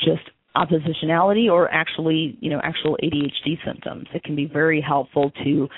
just 0.00 0.22
oppositionality 0.56 1.50
or 1.50 1.72
actually, 1.72 2.36
you 2.40 2.50
know, 2.50 2.60
actual 2.64 2.98
ADHD 3.02 3.56
symptoms. 3.64 4.06
It 4.12 4.24
can 4.24 4.34
be 4.34 4.46
very 4.46 4.80
helpful 4.80 5.30
to 5.44 5.68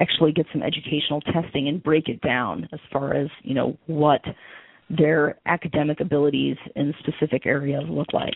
actually 0.00 0.32
get 0.32 0.46
some 0.52 0.62
educational 0.62 1.20
testing 1.20 1.68
and 1.68 1.82
break 1.82 2.08
it 2.08 2.20
down 2.22 2.68
as 2.72 2.80
far 2.92 3.14
as, 3.14 3.28
you 3.42 3.54
know, 3.54 3.76
what 3.86 4.20
their 4.88 5.38
academic 5.46 6.00
abilities 6.00 6.56
in 6.74 6.92
specific 6.98 7.46
areas 7.46 7.84
look 7.88 8.12
like. 8.12 8.34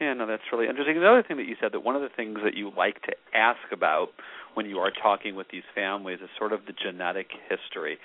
Yeah, 0.00 0.14
no, 0.14 0.26
that's 0.26 0.42
really 0.52 0.68
interesting. 0.68 1.00
The 1.00 1.08
other 1.08 1.24
thing 1.26 1.36
that 1.38 1.46
you 1.46 1.56
said 1.60 1.72
that 1.72 1.80
one 1.80 1.96
of 1.96 2.02
the 2.02 2.08
things 2.14 2.38
that 2.44 2.54
you 2.54 2.70
like 2.76 3.02
to 3.02 3.12
ask 3.34 3.60
about 3.72 4.08
when 4.54 4.66
you 4.66 4.78
are 4.78 4.90
talking 4.90 5.34
with 5.34 5.48
these 5.50 5.64
families 5.74 6.18
is 6.22 6.28
sort 6.38 6.52
of 6.52 6.60
the 6.66 6.72
genetic 6.72 7.28
history. 7.48 7.98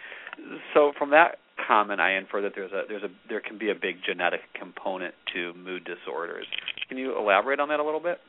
So 0.73 0.93
from 0.97 1.11
that 1.11 1.37
comment, 1.67 2.01
I 2.01 2.17
infer 2.17 2.41
that 2.41 2.53
there's 2.55 2.71
a 2.71 2.83
there's 2.87 3.03
a 3.03 3.09
there 3.29 3.41
can 3.41 3.57
be 3.57 3.69
a 3.69 3.75
big 3.75 3.97
genetic 4.05 4.41
component 4.59 5.13
to 5.33 5.53
mood 5.53 5.85
disorders. 5.85 6.47
Can 6.87 6.97
you 6.97 7.17
elaborate 7.17 7.59
on 7.59 7.69
that 7.69 7.79
a 7.79 7.83
little 7.83 7.99
bit? 7.99 8.19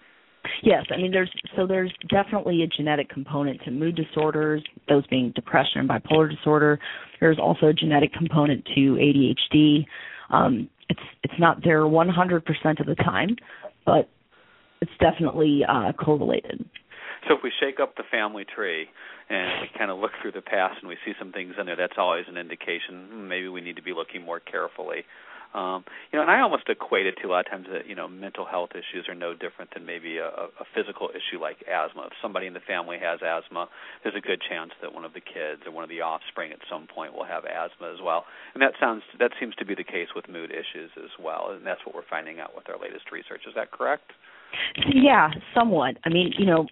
Yes, 0.62 0.84
I 0.90 0.96
mean 0.98 1.10
there's 1.10 1.30
so 1.56 1.66
there's 1.66 1.92
definitely 2.08 2.62
a 2.62 2.66
genetic 2.66 3.08
component 3.08 3.62
to 3.64 3.70
mood 3.70 3.96
disorders, 3.96 4.62
those 4.88 5.06
being 5.06 5.32
depression 5.34 5.80
and 5.80 5.88
bipolar 5.88 6.30
disorder. 6.30 6.78
There's 7.20 7.38
also 7.38 7.66
a 7.66 7.72
genetic 7.72 8.12
component 8.12 8.64
to 8.74 8.96
ADHD. 8.96 9.86
Um, 10.30 10.68
it's 10.88 11.00
it's 11.22 11.38
not 11.38 11.62
there 11.64 11.80
100% 11.80 12.80
of 12.80 12.86
the 12.86 12.94
time, 12.94 13.36
but 13.84 14.08
it's 14.80 14.92
definitely 15.00 15.62
uh, 15.68 15.92
correlated. 15.92 16.64
So 17.28 17.34
if 17.34 17.42
we 17.42 17.50
shake 17.58 17.80
up 17.80 17.96
the 17.96 18.02
family 18.10 18.44
tree 18.44 18.86
and 19.30 19.62
we 19.62 19.68
kind 19.78 19.90
of 19.90 19.98
look 19.98 20.12
through 20.20 20.32
the 20.32 20.42
past 20.42 20.76
and 20.80 20.88
we 20.88 20.96
see 21.06 21.12
some 21.18 21.32
things 21.32 21.54
in 21.58 21.64
there, 21.64 21.76
that's 21.76 21.96
always 21.96 22.24
an 22.28 22.36
indication 22.36 23.08
hmm, 23.10 23.28
maybe 23.28 23.48
we 23.48 23.60
need 23.60 23.76
to 23.76 23.82
be 23.82 23.94
looking 23.94 24.22
more 24.22 24.40
carefully 24.40 25.04
Um, 25.54 25.84
you 26.10 26.18
know, 26.18 26.22
and 26.22 26.30
I 26.30 26.40
almost 26.40 26.68
equate 26.68 27.06
it 27.06 27.14
to 27.22 27.28
a 27.28 27.30
lot 27.30 27.46
of 27.46 27.50
times 27.50 27.66
that 27.70 27.86
you 27.86 27.94
know 27.94 28.08
mental 28.08 28.44
health 28.44 28.70
issues 28.74 29.06
are 29.08 29.14
no 29.14 29.34
different 29.34 29.72
than 29.72 29.86
maybe 29.86 30.18
a, 30.18 30.26
a 30.26 30.66
physical 30.74 31.10
issue 31.14 31.40
like 31.40 31.62
asthma. 31.70 32.10
If 32.10 32.18
somebody 32.20 32.46
in 32.46 32.54
the 32.54 32.66
family 32.66 32.98
has 32.98 33.20
asthma, 33.22 33.68
there's 34.02 34.18
a 34.18 34.20
good 34.20 34.42
chance 34.42 34.72
that 34.82 34.92
one 34.92 35.04
of 35.04 35.14
the 35.14 35.22
kids 35.22 35.62
or 35.64 35.70
one 35.70 35.84
of 35.84 35.90
the 35.90 36.02
offspring 36.02 36.50
at 36.50 36.58
some 36.68 36.88
point 36.90 37.14
will 37.14 37.24
have 37.24 37.44
asthma 37.46 37.94
as 37.94 38.02
well. 38.02 38.26
And 38.54 38.62
that 38.62 38.74
sounds 38.80 39.02
that 39.20 39.30
seems 39.38 39.54
to 39.56 39.64
be 39.64 39.74
the 39.74 39.86
case 39.86 40.08
with 40.14 40.28
mood 40.28 40.50
issues 40.50 40.90
as 40.98 41.14
well, 41.22 41.54
and 41.54 41.64
that's 41.64 41.86
what 41.86 41.94
we're 41.94 42.10
finding 42.10 42.40
out 42.40 42.54
with 42.54 42.68
our 42.68 42.78
latest 42.78 43.12
research. 43.12 43.46
Is 43.46 43.54
that 43.54 43.70
correct? 43.70 44.10
Yeah, 44.92 45.30
somewhat. 45.54 45.96
I 46.04 46.08
mean, 46.08 46.32
you 46.38 46.46
know, 46.46 46.66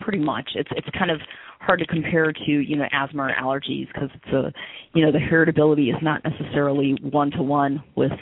pretty 0.00 0.18
much. 0.18 0.50
It's 0.54 0.70
it's 0.76 0.88
kind 0.96 1.10
of 1.10 1.20
hard 1.60 1.78
to 1.80 1.86
compare 1.86 2.32
to 2.32 2.50
you 2.50 2.76
know 2.76 2.86
asthma 2.92 3.22
or 3.24 3.32
allergies 3.40 3.86
because 3.88 4.10
it's 4.14 4.32
a 4.32 4.52
you 4.94 5.04
know 5.04 5.12
the 5.12 5.18
heritability 5.18 5.88
is 5.94 6.00
not 6.02 6.22
necessarily 6.24 6.96
one 7.02 7.30
to 7.32 7.42
one 7.42 7.82
with 7.96 8.12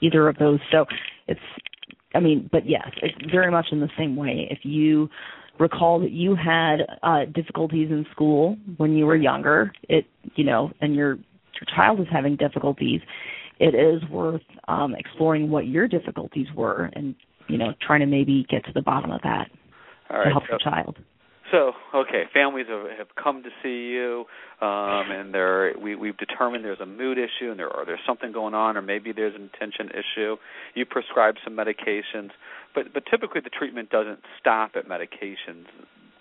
either 0.00 0.28
of 0.28 0.36
those. 0.38 0.60
So 0.70 0.84
it's 1.28 1.40
I 2.14 2.20
mean, 2.20 2.48
but 2.52 2.68
yes, 2.68 2.88
it's 3.02 3.30
very 3.30 3.50
much 3.50 3.66
in 3.72 3.80
the 3.80 3.88
same 3.96 4.16
way. 4.16 4.46
If 4.50 4.58
you 4.62 5.08
recall 5.58 6.00
that 6.00 6.10
you 6.10 6.34
had 6.34 6.78
uh 7.02 7.24
difficulties 7.34 7.90
in 7.90 8.06
school 8.12 8.56
when 8.76 8.92
you 8.96 9.06
were 9.06 9.16
younger, 9.16 9.72
it 9.88 10.06
you 10.34 10.44
know, 10.44 10.70
and 10.80 10.94
your 10.94 11.14
your 11.16 11.66
child 11.74 12.00
is 12.00 12.06
having 12.10 12.36
difficulties, 12.36 13.00
it 13.58 13.74
is 13.74 14.02
worth 14.10 14.42
um 14.68 14.94
exploring 14.94 15.50
what 15.50 15.66
your 15.66 15.88
difficulties 15.88 16.46
were 16.54 16.90
and 16.94 17.14
you 17.48 17.58
know 17.58 17.74
trying 17.80 18.00
to 18.00 18.06
maybe 18.06 18.46
get 18.48 18.64
to 18.66 18.72
the 18.72 18.82
bottom 18.82 19.10
of 19.10 19.20
that 19.22 19.50
All 20.10 20.24
to 20.24 20.30
help 20.30 20.44
so, 20.44 20.52
your 20.52 20.58
child. 20.58 20.96
So, 21.52 21.72
okay, 21.94 22.24
families 22.32 22.66
have, 22.70 22.86
have 22.96 23.08
come 23.22 23.42
to 23.42 23.50
see 23.62 23.92
you, 23.92 24.24
um, 24.62 25.10
and 25.10 25.34
they're, 25.34 25.74
we, 25.78 25.94
we've 25.94 26.16
determined 26.16 26.64
there's 26.64 26.80
a 26.80 26.86
mood 26.86 27.18
issue, 27.18 27.50
and 27.50 27.58
there, 27.58 27.68
or 27.68 27.84
there's 27.84 28.00
something 28.06 28.32
going 28.32 28.54
on, 28.54 28.78
or 28.78 28.82
maybe 28.82 29.12
there's 29.12 29.34
an 29.34 29.50
attention 29.54 29.90
issue. 29.90 30.36
You 30.74 30.86
prescribe 30.86 31.34
some 31.44 31.54
medications, 31.54 32.30
but 32.74 32.94
but 32.94 33.04
typically 33.10 33.42
the 33.42 33.50
treatment 33.50 33.90
doesn't 33.90 34.20
stop 34.40 34.72
at 34.76 34.88
medications. 34.88 35.66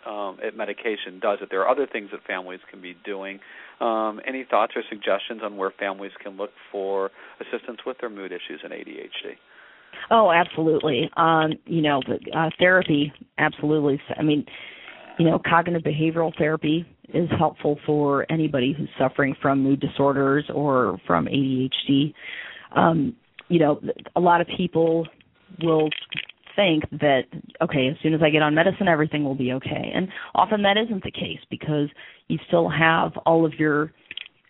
Um, 0.03 0.39
at 0.43 0.57
medication, 0.57 1.19
does 1.21 1.37
it? 1.43 1.49
There 1.51 1.61
are 1.61 1.69
other 1.69 1.85
things 1.85 2.09
that 2.11 2.23
families 2.25 2.59
can 2.71 2.81
be 2.81 2.97
doing. 3.05 3.39
Um, 3.79 4.19
any 4.25 4.43
thoughts 4.49 4.73
or 4.75 4.81
suggestions 4.89 5.41
on 5.43 5.57
where 5.57 5.69
families 5.69 6.11
can 6.23 6.37
look 6.37 6.49
for 6.71 7.11
assistance 7.39 7.81
with 7.85 7.97
their 7.99 8.09
mood 8.09 8.31
issues 8.31 8.61
and 8.63 8.73
ADHD? 8.73 9.37
Oh, 10.09 10.31
absolutely. 10.31 11.09
Um, 11.15 11.53
you 11.65 11.81
know, 11.81 12.01
uh, 12.35 12.49
therapy, 12.59 13.13
absolutely. 13.37 13.99
I 14.17 14.23
mean, 14.23 14.45
you 15.17 15.25
know, 15.25 15.39
cognitive 15.47 15.83
behavioral 15.83 16.35
therapy 16.37 16.85
is 17.13 17.29
helpful 17.37 17.79
for 17.85 18.25
anybody 18.31 18.73
who's 18.77 18.89
suffering 18.97 19.35
from 19.41 19.61
mood 19.61 19.79
disorders 19.79 20.45
or 20.53 20.99
from 21.05 21.27
ADHD. 21.27 22.13
Um, 22.75 23.15
you 23.49 23.59
know, 23.59 23.81
a 24.15 24.19
lot 24.19 24.41
of 24.41 24.47
people 24.57 25.07
will 25.61 25.89
think 26.55 26.83
that 26.91 27.23
okay, 27.61 27.87
as 27.87 27.97
soon 28.01 28.13
as 28.13 28.21
I 28.23 28.29
get 28.29 28.41
on 28.41 28.55
medicine, 28.55 28.87
everything 28.87 29.23
will 29.23 29.35
be 29.35 29.53
okay, 29.53 29.91
and 29.93 30.07
often 30.35 30.63
that 30.63 30.77
isn't 30.77 31.03
the 31.03 31.11
case 31.11 31.39
because 31.49 31.89
you 32.27 32.37
still 32.47 32.69
have 32.69 33.11
all 33.25 33.45
of 33.45 33.53
your 33.55 33.93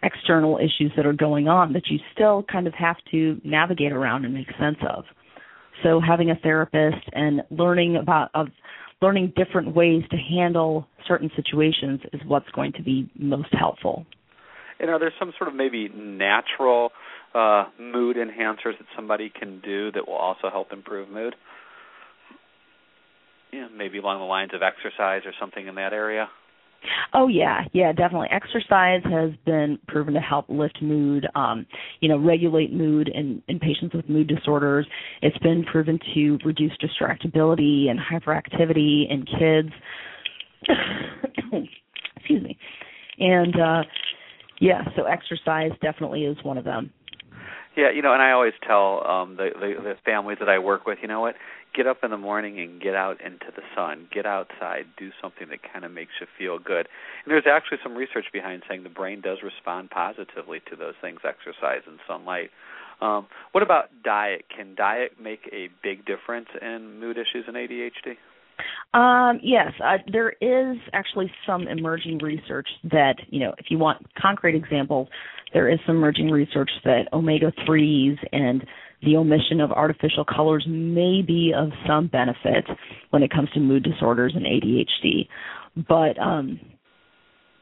external 0.03 0.57
issues 0.57 0.91
that 0.95 1.05
are 1.05 1.13
going 1.13 1.47
on 1.47 1.73
that 1.73 1.83
you 1.89 1.99
still 2.13 2.43
kind 2.51 2.67
of 2.67 2.73
have 2.73 2.95
to 3.11 3.39
navigate 3.43 3.91
around 3.91 4.25
and 4.25 4.33
make 4.33 4.47
sense 4.59 4.77
of. 4.89 5.03
So 5.83 5.99
having 5.99 6.29
a 6.29 6.35
therapist 6.35 7.07
and 7.13 7.41
learning 7.49 7.97
about 7.97 8.29
of 8.33 8.47
learning 9.01 9.33
different 9.35 9.75
ways 9.75 10.03
to 10.11 10.17
handle 10.17 10.87
certain 11.07 11.31
situations 11.35 12.01
is 12.13 12.21
what's 12.27 12.49
going 12.51 12.73
to 12.73 12.83
be 12.83 13.09
most 13.17 13.49
helpful. 13.51 14.05
And 14.79 14.89
are 14.89 14.99
there 14.99 15.13
some 15.19 15.33
sort 15.37 15.47
of 15.47 15.55
maybe 15.55 15.89
natural 15.89 16.89
uh, 17.33 17.65
mood 17.79 18.17
enhancers 18.17 18.77
that 18.77 18.87
somebody 18.95 19.29
can 19.29 19.59
do 19.61 19.91
that 19.91 20.07
will 20.07 20.15
also 20.15 20.49
help 20.51 20.71
improve 20.71 21.09
mood? 21.09 21.35
Yeah, 23.51 23.67
maybe 23.75 23.97
along 23.97 24.19
the 24.19 24.25
lines 24.25 24.51
of 24.53 24.61
exercise 24.61 25.21
or 25.25 25.33
something 25.39 25.67
in 25.67 25.75
that 25.75 25.93
area. 25.93 26.29
Oh 27.13 27.27
yeah, 27.27 27.61
yeah, 27.73 27.91
definitely. 27.91 28.27
Exercise 28.31 29.01
has 29.03 29.31
been 29.45 29.77
proven 29.87 30.13
to 30.13 30.19
help 30.19 30.45
lift 30.49 30.81
mood, 30.81 31.27
um, 31.35 31.65
you 31.99 32.09
know, 32.09 32.17
regulate 32.17 32.73
mood 32.73 33.07
in, 33.07 33.41
in 33.47 33.59
patients 33.59 33.93
with 33.93 34.07
mood 34.09 34.27
disorders. 34.27 34.87
It's 35.21 35.37
been 35.39 35.63
proven 35.63 35.99
to 36.13 36.39
reduce 36.45 36.71
distractibility 36.77 37.89
and 37.89 37.99
hyperactivity 37.99 39.09
in 39.09 39.25
kids. 39.25 39.73
Excuse 42.17 42.43
me. 42.43 42.57
And 43.19 43.59
uh 43.59 43.83
yeah, 44.59 44.83
so 44.95 45.05
exercise 45.05 45.71
definitely 45.81 46.25
is 46.25 46.37
one 46.43 46.57
of 46.57 46.63
them. 46.63 46.91
Yeah, 47.75 47.89
you 47.91 48.01
know, 48.01 48.13
and 48.13 48.21
I 48.21 48.31
always 48.31 48.53
tell 48.65 49.05
um 49.07 49.35
the, 49.37 49.49
the 49.53 49.73
the 49.81 49.93
families 50.05 50.37
that 50.39 50.49
I 50.49 50.59
work 50.59 50.85
with, 50.85 50.99
you 51.01 51.07
know 51.07 51.21
what? 51.21 51.35
Get 51.73 51.87
up 51.87 51.99
in 52.03 52.11
the 52.11 52.17
morning 52.17 52.59
and 52.59 52.81
get 52.81 52.95
out 52.95 53.21
into 53.21 53.47
the 53.55 53.61
sun. 53.75 54.07
Get 54.13 54.25
outside. 54.25 54.85
Do 54.97 55.11
something 55.21 55.47
that 55.49 55.59
kind 55.71 55.85
of 55.85 55.91
makes 55.91 56.11
you 56.19 56.27
feel 56.37 56.59
good. 56.59 56.87
And 57.23 57.31
there's 57.31 57.47
actually 57.49 57.77
some 57.81 57.95
research 57.95 58.25
behind 58.33 58.63
saying 58.67 58.83
the 58.83 58.89
brain 58.89 59.21
does 59.21 59.37
respond 59.43 59.89
positively 59.89 60.59
to 60.69 60.75
those 60.75 60.95
things, 61.01 61.21
exercise 61.23 61.81
and 61.87 61.99
sunlight. 62.07 62.49
Um, 62.99 63.27
what 63.51 63.63
about 63.63 63.85
diet? 64.03 64.45
Can 64.55 64.75
diet 64.75 65.13
make 65.21 65.49
a 65.51 65.69
big 65.81 66.05
difference 66.05 66.49
in 66.61 66.99
mood 66.99 67.17
issues 67.17 67.45
and 67.47 67.55
ADHD? 67.55 68.17
Um, 68.93 69.39
yes, 69.41 69.71
uh, 69.83 69.97
there 70.11 70.33
is 70.41 70.77
actually 70.93 71.31
some 71.47 71.67
emerging 71.67 72.19
research 72.19 72.67
that, 72.83 73.15
you 73.29 73.39
know, 73.39 73.53
if 73.57 73.67
you 73.69 73.77
want 73.77 74.05
concrete 74.21 74.55
examples, 74.55 75.07
there 75.53 75.69
is 75.69 75.79
some 75.85 75.97
emerging 75.97 76.29
research 76.29 76.69
that 76.83 77.07
omega 77.13 77.51
3s 77.67 78.17
and 78.31 78.65
the 79.03 79.17
omission 79.17 79.59
of 79.59 79.71
artificial 79.71 80.23
colors 80.23 80.65
may 80.67 81.21
be 81.25 81.53
of 81.55 81.69
some 81.87 82.07
benefit 82.07 82.65
when 83.09 83.23
it 83.23 83.31
comes 83.31 83.49
to 83.51 83.59
mood 83.59 83.83
disorders 83.83 84.33
and 84.35 84.45
ADHD. 84.45 85.27
But 85.87 86.19
um, 86.21 86.59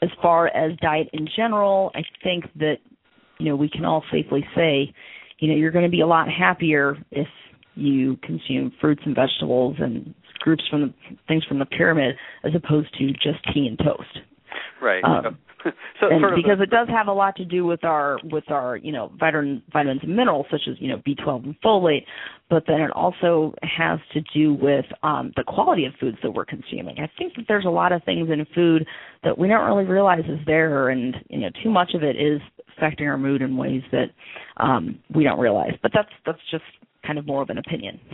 as 0.01 0.09
far 0.21 0.47
as 0.47 0.77
diet 0.81 1.09
in 1.13 1.27
general, 1.35 1.91
I 1.95 2.01
think 2.23 2.45
that, 2.55 2.77
you 3.39 3.45
know, 3.47 3.55
we 3.55 3.69
can 3.69 3.85
all 3.85 4.03
safely 4.11 4.45
say, 4.55 4.93
you 5.39 5.47
know, 5.47 5.55
you're 5.55 5.71
going 5.71 5.85
to 5.85 5.91
be 5.91 6.01
a 6.01 6.07
lot 6.07 6.27
happier 6.29 6.97
if 7.11 7.27
you 7.75 8.17
consume 8.17 8.73
fruits 8.81 9.01
and 9.05 9.15
vegetables 9.15 9.77
and 9.79 10.13
groups 10.39 10.63
from 10.69 10.81
the 10.81 10.93
things 11.27 11.43
from 11.45 11.59
the 11.59 11.65
pyramid 11.65 12.15
as 12.43 12.51
opposed 12.55 12.93
to 12.97 13.11
just 13.13 13.43
tea 13.53 13.67
and 13.67 13.77
toast. 13.77 14.19
Right. 14.81 15.03
Um, 15.03 15.37
so 15.99 16.07
and 16.09 16.21
sort 16.21 16.33
of 16.33 16.37
because 16.37 16.59
it 16.61 16.69
does 16.69 16.87
have 16.89 17.07
a 17.07 17.13
lot 17.13 17.35
to 17.35 17.45
do 17.45 17.65
with 17.65 17.83
our 17.83 18.17
with 18.31 18.49
our 18.49 18.77
you 18.77 18.91
know 18.91 19.11
vitamin 19.19 19.61
vitamins 19.71 20.01
and 20.03 20.15
minerals 20.15 20.45
such 20.51 20.61
as 20.69 20.75
you 20.79 20.87
know 20.87 20.97
B12 20.97 21.45
and 21.45 21.61
folate, 21.61 22.05
but 22.49 22.63
then 22.67 22.81
it 22.81 22.91
also 22.91 23.53
has 23.63 23.99
to 24.13 24.21
do 24.33 24.53
with 24.53 24.85
um, 25.03 25.31
the 25.35 25.43
quality 25.43 25.85
of 25.85 25.93
foods 25.99 26.17
that 26.23 26.31
we're 26.31 26.45
consuming. 26.45 26.97
I 26.99 27.09
think 27.17 27.35
that 27.35 27.45
there's 27.47 27.65
a 27.65 27.69
lot 27.69 27.91
of 27.91 28.03
things 28.03 28.29
in 28.29 28.45
food 28.55 28.85
that 29.23 29.37
we 29.37 29.47
don't 29.47 29.65
really 29.65 29.85
realize 29.85 30.23
is 30.25 30.39
there, 30.45 30.89
and 30.89 31.15
you 31.29 31.39
know 31.39 31.49
too 31.63 31.69
much 31.69 31.93
of 31.93 32.03
it 32.03 32.15
is 32.15 32.41
affecting 32.77 33.07
our 33.07 33.17
mood 33.17 33.41
in 33.41 33.57
ways 33.57 33.81
that 33.91 34.07
um, 34.57 34.99
we 35.13 35.23
don't 35.23 35.39
realize. 35.39 35.73
But 35.81 35.91
that's 35.93 36.09
that's 36.25 36.39
just 36.51 36.63
kind 37.05 37.19
of 37.19 37.25
more 37.25 37.41
of 37.41 37.49
an 37.49 37.57
opinion. 37.57 37.99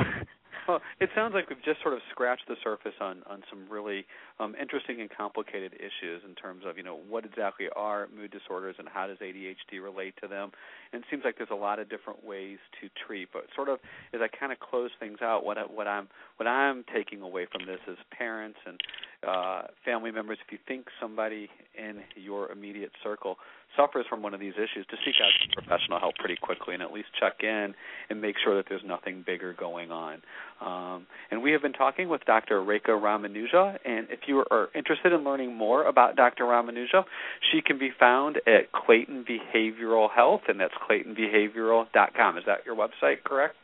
Well, 0.68 0.82
it 1.00 1.10
sounds 1.16 1.34
like 1.34 1.50
we've 1.50 1.64
just 1.64 1.82
sort 1.82 1.94
of 1.94 2.00
scratched 2.12 2.48
the 2.48 2.56
surface 2.64 2.96
on 3.00 3.22
on 3.30 3.44
some 3.50 3.66
really 3.70 4.06
um, 4.40 4.56
interesting 4.60 5.02
and 5.02 5.10
complicated 5.10 5.74
issues 5.74 6.22
in 6.28 6.36
terms 6.36 6.64
of 6.66 6.78
you 6.78 6.84
know 6.84 7.00
what 7.08 7.26
exactly 7.26 7.68
are 7.76 8.08
mood 8.16 8.32
disorders 8.32 8.76
and 8.80 8.88
how 8.88 9.08
does 9.08 9.18
ADHD 9.20 9.82
relate 9.82 10.14
to 10.22 10.28
them. 10.28 10.52
And 10.94 11.04
it 11.04 11.08
seems 11.10 11.24
like 11.26 11.38
there's 11.38 11.50
a 11.52 11.56
lot 11.56 11.80
of 11.80 11.90
different 11.90 12.24
ways 12.26 12.58
to 12.82 12.90
treat. 13.06 13.30
But 13.32 13.44
sort 13.56 13.70
of 13.70 13.80
as 14.14 14.22
I 14.22 14.28
kind 14.28 14.52
of 14.52 14.60
close 14.60 14.92
things 15.00 15.20
out, 15.22 15.46
what 15.46 15.58
I, 15.58 15.64
what 15.64 15.88
I'm 15.88 16.08
what 16.38 16.48
I'm 16.48 16.84
taking 16.94 17.22
away 17.22 17.48
from 17.52 17.66
this 17.66 17.80
is 17.88 17.98
parents 18.18 18.60
and 18.66 18.80
uh, 19.28 19.62
family 19.84 20.12
members. 20.12 20.38
If 20.46 20.52
you 20.52 20.60
think 20.68 20.88
somebody 21.02 21.50
in 21.78 22.02
your 22.16 22.52
immediate 22.52 22.92
circle 23.04 23.38
suffers 23.78 24.06
from 24.10 24.22
one 24.22 24.34
of 24.34 24.40
these 24.40 24.54
issues, 24.54 24.86
to 24.90 24.98
seek 25.06 25.16
out 25.22 25.32
professional 25.54 26.00
help 26.00 26.16
pretty 26.16 26.36
quickly 26.36 26.74
and 26.74 26.84
at 26.84 26.92
least 26.92 27.08
check 27.20 27.44
in 27.44 27.74
and 28.10 28.22
make 28.22 28.36
sure 28.44 28.56
that 28.56 28.66
there's 28.70 28.84
nothing 28.86 29.24
bigger 29.26 29.54
going 29.54 29.92
on. 29.92 30.22
Um, 30.62 31.06
and 31.32 31.42
we 31.42 31.52
have 31.52 31.62
been 31.62 31.74
talking 31.74 32.10
with 32.10 32.24
Dr. 32.26 32.62
Rekha 32.62 32.90
Ramanuja, 32.90 33.78
and 33.86 34.08
if 34.10 34.22
you 34.28 34.44
are 34.52 34.70
interested 34.76 35.14
in 35.14 35.24
learning 35.24 35.56
more 35.56 35.86
about 35.86 36.16
Dr. 36.16 36.46
Ramanuja, 36.46 37.04
she 37.52 37.62
can 37.62 37.78
be 37.78 37.92
found 38.00 38.38
at 38.48 38.72
Clayton 38.72 39.26
Behavioral 39.26 40.10
Health, 40.14 40.42
and 40.48 40.60
that's 40.60 40.74
claytonbehavioral.com. 40.90 42.38
Is 42.38 42.44
that 42.46 42.66
your 42.66 42.76
website, 42.76 43.24
correct? 43.24 43.56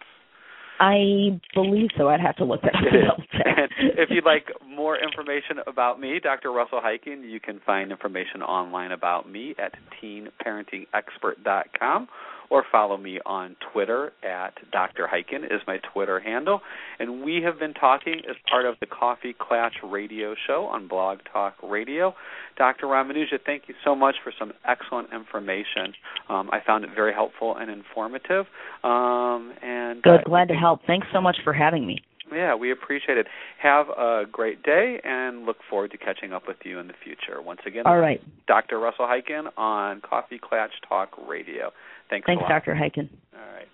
I 0.81 1.39
believe 1.53 1.89
so. 1.95 2.09
I'd 2.09 2.19
have 2.21 2.35
to 2.37 2.43
look 2.43 2.63
that 2.63 2.73
up. 3.07 3.19
if 3.77 4.09
you'd 4.09 4.25
like 4.25 4.47
more 4.67 4.97
information 4.97 5.59
about 5.67 5.99
me, 5.99 6.19
Dr. 6.19 6.51
Russell 6.51 6.81
Hyken, 6.83 7.29
you 7.29 7.39
can 7.39 7.59
find 7.63 7.91
information 7.91 8.41
online 8.41 8.91
about 8.91 9.31
me 9.31 9.53
at 9.59 9.75
teenparentingexpert.com 10.01 12.07
or 12.51 12.65
follow 12.69 12.97
me 12.97 13.19
on 13.25 13.55
Twitter 13.71 14.11
at 14.21 14.53
Dr. 14.71 15.07
Hyken 15.11 15.45
is 15.45 15.61
my 15.65 15.77
Twitter 15.93 16.19
handle. 16.19 16.59
And 16.99 17.23
we 17.23 17.41
have 17.43 17.57
been 17.57 17.73
talking 17.73 18.21
as 18.29 18.35
part 18.47 18.65
of 18.65 18.75
the 18.81 18.85
Coffee 18.85 19.33
Klatch 19.33 19.75
radio 19.81 20.35
show 20.45 20.65
on 20.65 20.89
Blog 20.89 21.19
Talk 21.31 21.55
Radio. 21.63 22.13
Dr. 22.57 22.87
Ramanuja, 22.87 23.39
thank 23.45 23.63
you 23.67 23.75
so 23.85 23.95
much 23.95 24.15
for 24.21 24.33
some 24.37 24.51
excellent 24.67 25.13
information. 25.13 25.93
Um, 26.27 26.49
I 26.51 26.59
found 26.59 26.83
it 26.83 26.89
very 26.93 27.13
helpful 27.13 27.55
and 27.55 27.71
informative. 27.71 28.45
Um, 28.83 29.53
and 29.63 30.03
good, 30.03 30.19
uh, 30.19 30.23
glad 30.25 30.49
to 30.49 30.53
help. 30.53 30.81
Thanks 30.85 31.07
so 31.13 31.21
much 31.21 31.37
for 31.45 31.53
having 31.53 31.87
me. 31.87 32.03
Yeah, 32.33 32.55
we 32.55 32.71
appreciate 32.71 33.17
it. 33.17 33.27
Have 33.61 33.89
a 33.89 34.23
great 34.29 34.63
day 34.63 34.99
and 35.03 35.45
look 35.45 35.57
forward 35.69 35.91
to 35.91 35.97
catching 35.97 36.31
up 36.31 36.47
with 36.47 36.57
you 36.63 36.79
in 36.79 36.87
the 36.87 36.93
future. 37.03 37.41
Once 37.41 37.59
again, 37.65 37.83
all 37.85 37.97
right. 37.97 38.21
Dr. 38.47 38.79
Russell 38.79 39.05
Hyken 39.05 39.47
on 39.57 40.01
Coffee 40.01 40.39
Klatch 40.39 40.69
Talk 40.87 41.09
Radio. 41.27 41.71
Thanks 42.11 42.27
Thanks, 42.27 42.43
Dr. 42.47 42.75
Hyken. 42.75 43.09
All 43.33 43.53
right. 43.55 43.67